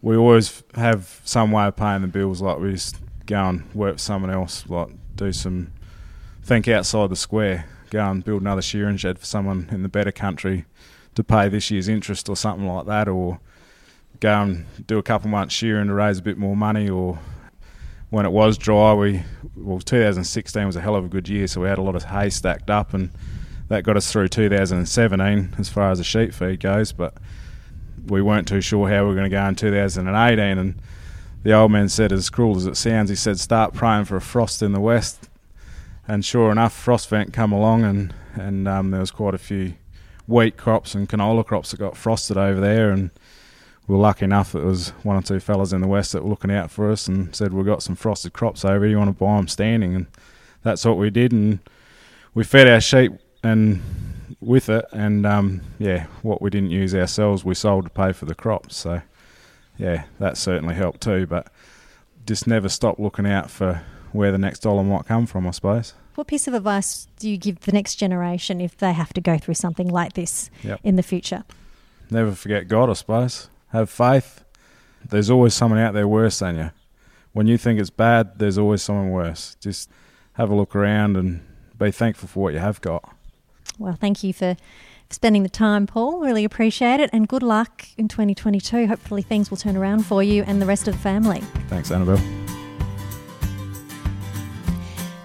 we 0.01 0.15
always 0.15 0.63
have 0.75 1.21
some 1.23 1.51
way 1.51 1.65
of 1.65 1.75
paying 1.75 2.01
the 2.01 2.07
bills. 2.07 2.41
Like 2.41 2.59
we 2.59 2.71
just 2.71 2.97
go 3.25 3.49
and 3.49 3.73
work 3.73 3.95
for 3.95 3.99
someone 3.99 4.31
else. 4.31 4.67
Like 4.67 4.89
do 5.15 5.31
some 5.31 5.71
think 6.43 6.67
outside 6.67 7.09
the 7.09 7.15
square. 7.15 7.65
Go 7.89 8.03
and 8.09 8.23
build 8.23 8.41
another 8.41 8.61
shearing 8.61 8.97
shed 8.97 9.19
for 9.19 9.25
someone 9.25 9.69
in 9.71 9.83
the 9.83 9.89
better 9.89 10.11
country 10.11 10.65
to 11.15 11.23
pay 11.23 11.49
this 11.49 11.71
year's 11.71 11.87
interest 11.87 12.29
or 12.29 12.35
something 12.35 12.67
like 12.67 12.85
that, 12.85 13.07
or 13.07 13.39
go 14.19 14.41
and 14.41 14.65
do 14.87 14.97
a 14.97 15.03
couple 15.03 15.29
months 15.29 15.53
shearing 15.53 15.87
to 15.87 15.93
raise 15.93 16.19
a 16.19 16.21
bit 16.21 16.37
more 16.37 16.55
money, 16.55 16.89
or 16.89 17.19
when 18.09 18.25
it 18.25 18.31
was 18.31 18.57
dry, 18.57 18.93
we 18.93 19.23
well 19.55 19.79
2016 19.79 20.65
was 20.65 20.75
a 20.75 20.81
hell 20.81 20.95
of 20.95 21.05
a 21.05 21.07
good 21.07 21.27
year, 21.27 21.47
so 21.47 21.61
we 21.61 21.67
had 21.67 21.77
a 21.77 21.81
lot 21.81 21.95
of 21.95 22.05
hay 22.05 22.29
stacked 22.29 22.69
up, 22.69 22.93
and 22.93 23.09
that 23.69 23.83
got 23.83 23.97
us 23.97 24.11
through 24.11 24.27
2017 24.27 25.55
as 25.57 25.69
far 25.69 25.91
as 25.91 25.97
the 25.97 26.03
sheep 26.03 26.33
feed 26.33 26.59
goes. 26.59 26.91
But 26.91 27.15
we 28.05 28.21
weren't 28.21 28.47
too 28.47 28.61
sure 28.61 28.87
how 28.87 29.03
we 29.03 29.09
were 29.09 29.15
going 29.15 29.29
to 29.29 29.35
go 29.35 29.45
in 29.45 29.55
2018, 29.55 30.57
and 30.57 30.81
the 31.43 31.53
old 31.53 31.71
man 31.71 31.89
said, 31.89 32.11
as 32.11 32.29
cruel 32.29 32.57
as 32.57 32.65
it 32.65 32.77
sounds, 32.77 33.09
he 33.09 33.15
said, 33.15 33.39
"Start 33.39 33.73
praying 33.73 34.05
for 34.05 34.15
a 34.15 34.21
frost 34.21 34.61
in 34.61 34.73
the 34.73 34.81
west." 34.81 35.29
And 36.07 36.23
sure 36.23 36.51
enough, 36.51 36.73
frost 36.73 37.09
vent 37.09 37.33
come 37.33 37.51
along, 37.51 37.83
and 37.83 38.13
and 38.35 38.67
um, 38.67 38.91
there 38.91 38.99
was 38.99 39.11
quite 39.11 39.33
a 39.33 39.39
few 39.39 39.73
wheat 40.27 40.57
crops 40.57 40.95
and 40.95 41.07
canola 41.07 41.45
crops 41.45 41.71
that 41.71 41.79
got 41.79 41.97
frosted 41.97 42.37
over 42.37 42.59
there, 42.59 42.91
and 42.91 43.11
we 43.87 43.95
were 43.95 44.01
lucky 44.01 44.25
enough 44.25 44.51
that 44.51 44.59
there 44.59 44.67
was 44.67 44.89
one 45.03 45.15
or 45.15 45.21
two 45.21 45.39
fellas 45.39 45.73
in 45.73 45.81
the 45.81 45.87
west 45.87 46.13
that 46.13 46.23
were 46.23 46.29
looking 46.29 46.51
out 46.51 46.71
for 46.71 46.91
us 46.91 47.07
and 47.07 47.35
said 47.35 47.53
we've 47.53 47.65
got 47.65 47.83
some 47.83 47.95
frosted 47.95 48.33
crops 48.33 48.65
over. 48.65 48.85
You 48.85 48.97
want 48.97 49.09
to 49.09 49.23
buy 49.23 49.37
them 49.37 49.47
standing? 49.47 49.93
And 49.93 50.07
that's 50.63 50.85
what 50.85 50.97
we 50.97 51.09
did, 51.09 51.31
and 51.31 51.59
we 52.33 52.43
fed 52.43 52.67
our 52.67 52.81
sheep 52.81 53.13
and 53.43 53.81
with 54.41 54.69
it, 54.69 54.85
and 54.91 55.25
um, 55.25 55.61
yeah, 55.79 56.07
what 56.21 56.41
we 56.41 56.49
didn't 56.49 56.71
use 56.71 56.95
ourselves, 56.95 57.45
we 57.45 57.55
sold 57.55 57.85
to 57.85 57.89
pay 57.89 58.11
for 58.11 58.25
the 58.25 58.35
crops. 58.35 58.75
So 58.75 59.01
yeah, 59.77 60.05
that 60.19 60.37
certainly 60.37 60.75
helped 60.75 61.01
too. 61.01 61.25
But 61.27 61.47
just 62.25 62.47
never 62.47 62.69
stop 62.69 62.99
looking 62.99 63.27
out 63.27 63.49
for 63.51 63.83
where 64.11 64.31
the 64.31 64.37
next 64.37 64.59
dollar 64.59 64.83
might 64.83 65.05
come 65.05 65.25
from, 65.25 65.47
I 65.47 65.51
suppose. 65.51 65.93
What 66.15 66.27
piece 66.27 66.47
of 66.47 66.53
advice 66.53 67.07
do 67.19 67.29
you 67.29 67.37
give 67.37 67.61
the 67.61 67.71
next 67.71 67.95
generation 67.95 68.61
if 68.61 68.77
they 68.77 68.93
have 68.93 69.11
to 69.13 69.21
go 69.21 69.37
through 69.37 69.55
something 69.55 69.87
like 69.87 70.13
this 70.13 70.49
Yep. 70.63 70.79
in 70.83 70.95
the 70.95 71.03
future? 71.03 71.43
Never 72.09 72.31
forget 72.33 72.67
God, 72.67 72.89
I 72.89 72.93
suppose. 72.93 73.49
Have 73.71 73.89
faith. 73.89 74.43
There's 75.07 75.29
always 75.29 75.53
someone 75.53 75.79
out 75.79 75.93
there 75.93 76.07
worse 76.07 76.39
than 76.39 76.55
you. 76.55 76.71
When 77.33 77.47
you 77.47 77.57
think 77.57 77.79
it's 77.79 77.89
bad, 77.89 78.39
there's 78.39 78.57
always 78.57 78.81
someone 78.81 79.11
worse. 79.11 79.57
Just 79.59 79.89
have 80.33 80.49
a 80.49 80.55
look 80.55 80.75
around 80.75 81.17
and 81.17 81.41
be 81.77 81.91
thankful 81.91 82.29
for 82.29 82.43
what 82.43 82.53
you 82.53 82.59
have 82.59 82.79
got. 82.81 83.13
Well, 83.77 83.97
thank 83.99 84.23
you 84.23 84.31
for 84.31 84.55
spending 85.09 85.43
the 85.43 85.49
time, 85.49 85.85
Paul. 85.85 86.21
Really 86.21 86.45
appreciate 86.45 87.01
it. 87.01 87.09
And 87.11 87.27
good 87.27 87.43
luck 87.43 87.87
in 87.97 88.07
2022. 88.07 88.87
Hopefully, 88.87 89.21
things 89.21 89.49
will 89.49 89.57
turn 89.57 89.75
around 89.75 90.05
for 90.05 90.23
you 90.23 90.43
and 90.43 90.61
the 90.61 90.65
rest 90.65 90.87
of 90.87 90.93
the 90.93 90.99
family. 91.01 91.41
Thanks, 91.67 91.91
Annabelle. 91.91 92.44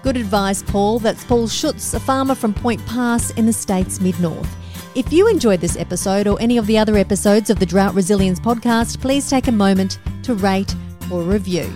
Good 0.03 0.17
advice, 0.17 0.63
Paul. 0.63 0.97
That's 0.97 1.23
Paul 1.23 1.47
Schutz, 1.47 1.93
a 1.93 1.99
farmer 1.99 2.33
from 2.33 2.55
Point 2.55 2.83
Pass 2.87 3.29
in 3.31 3.45
the 3.45 3.53
state's 3.53 4.01
mid 4.01 4.19
north. 4.19 4.49
If 4.95 5.13
you 5.13 5.29
enjoyed 5.29 5.61
this 5.61 5.77
episode 5.77 6.27
or 6.27 6.41
any 6.41 6.57
of 6.57 6.65
the 6.65 6.77
other 6.77 6.97
episodes 6.97 7.49
of 7.51 7.59
the 7.59 7.65
Drought 7.67 7.93
Resilience 7.93 8.39
podcast, 8.39 8.99
please 8.99 9.29
take 9.29 9.47
a 9.47 9.51
moment 9.51 9.99
to 10.23 10.33
rate 10.33 10.75
or 11.11 11.21
review. 11.21 11.71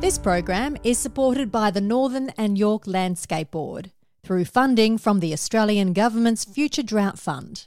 This 0.00 0.16
program 0.16 0.76
is 0.84 0.96
supported 0.96 1.50
by 1.50 1.72
the 1.72 1.80
Northern 1.80 2.30
and 2.38 2.56
Yorke 2.56 2.86
Landscape 2.86 3.50
Board 3.50 3.90
through 4.22 4.44
funding 4.44 4.96
from 4.96 5.20
the 5.20 5.32
Australian 5.32 5.92
Government's 5.92 6.44
Future 6.44 6.82
Drought 6.84 7.18
Fund. 7.18 7.66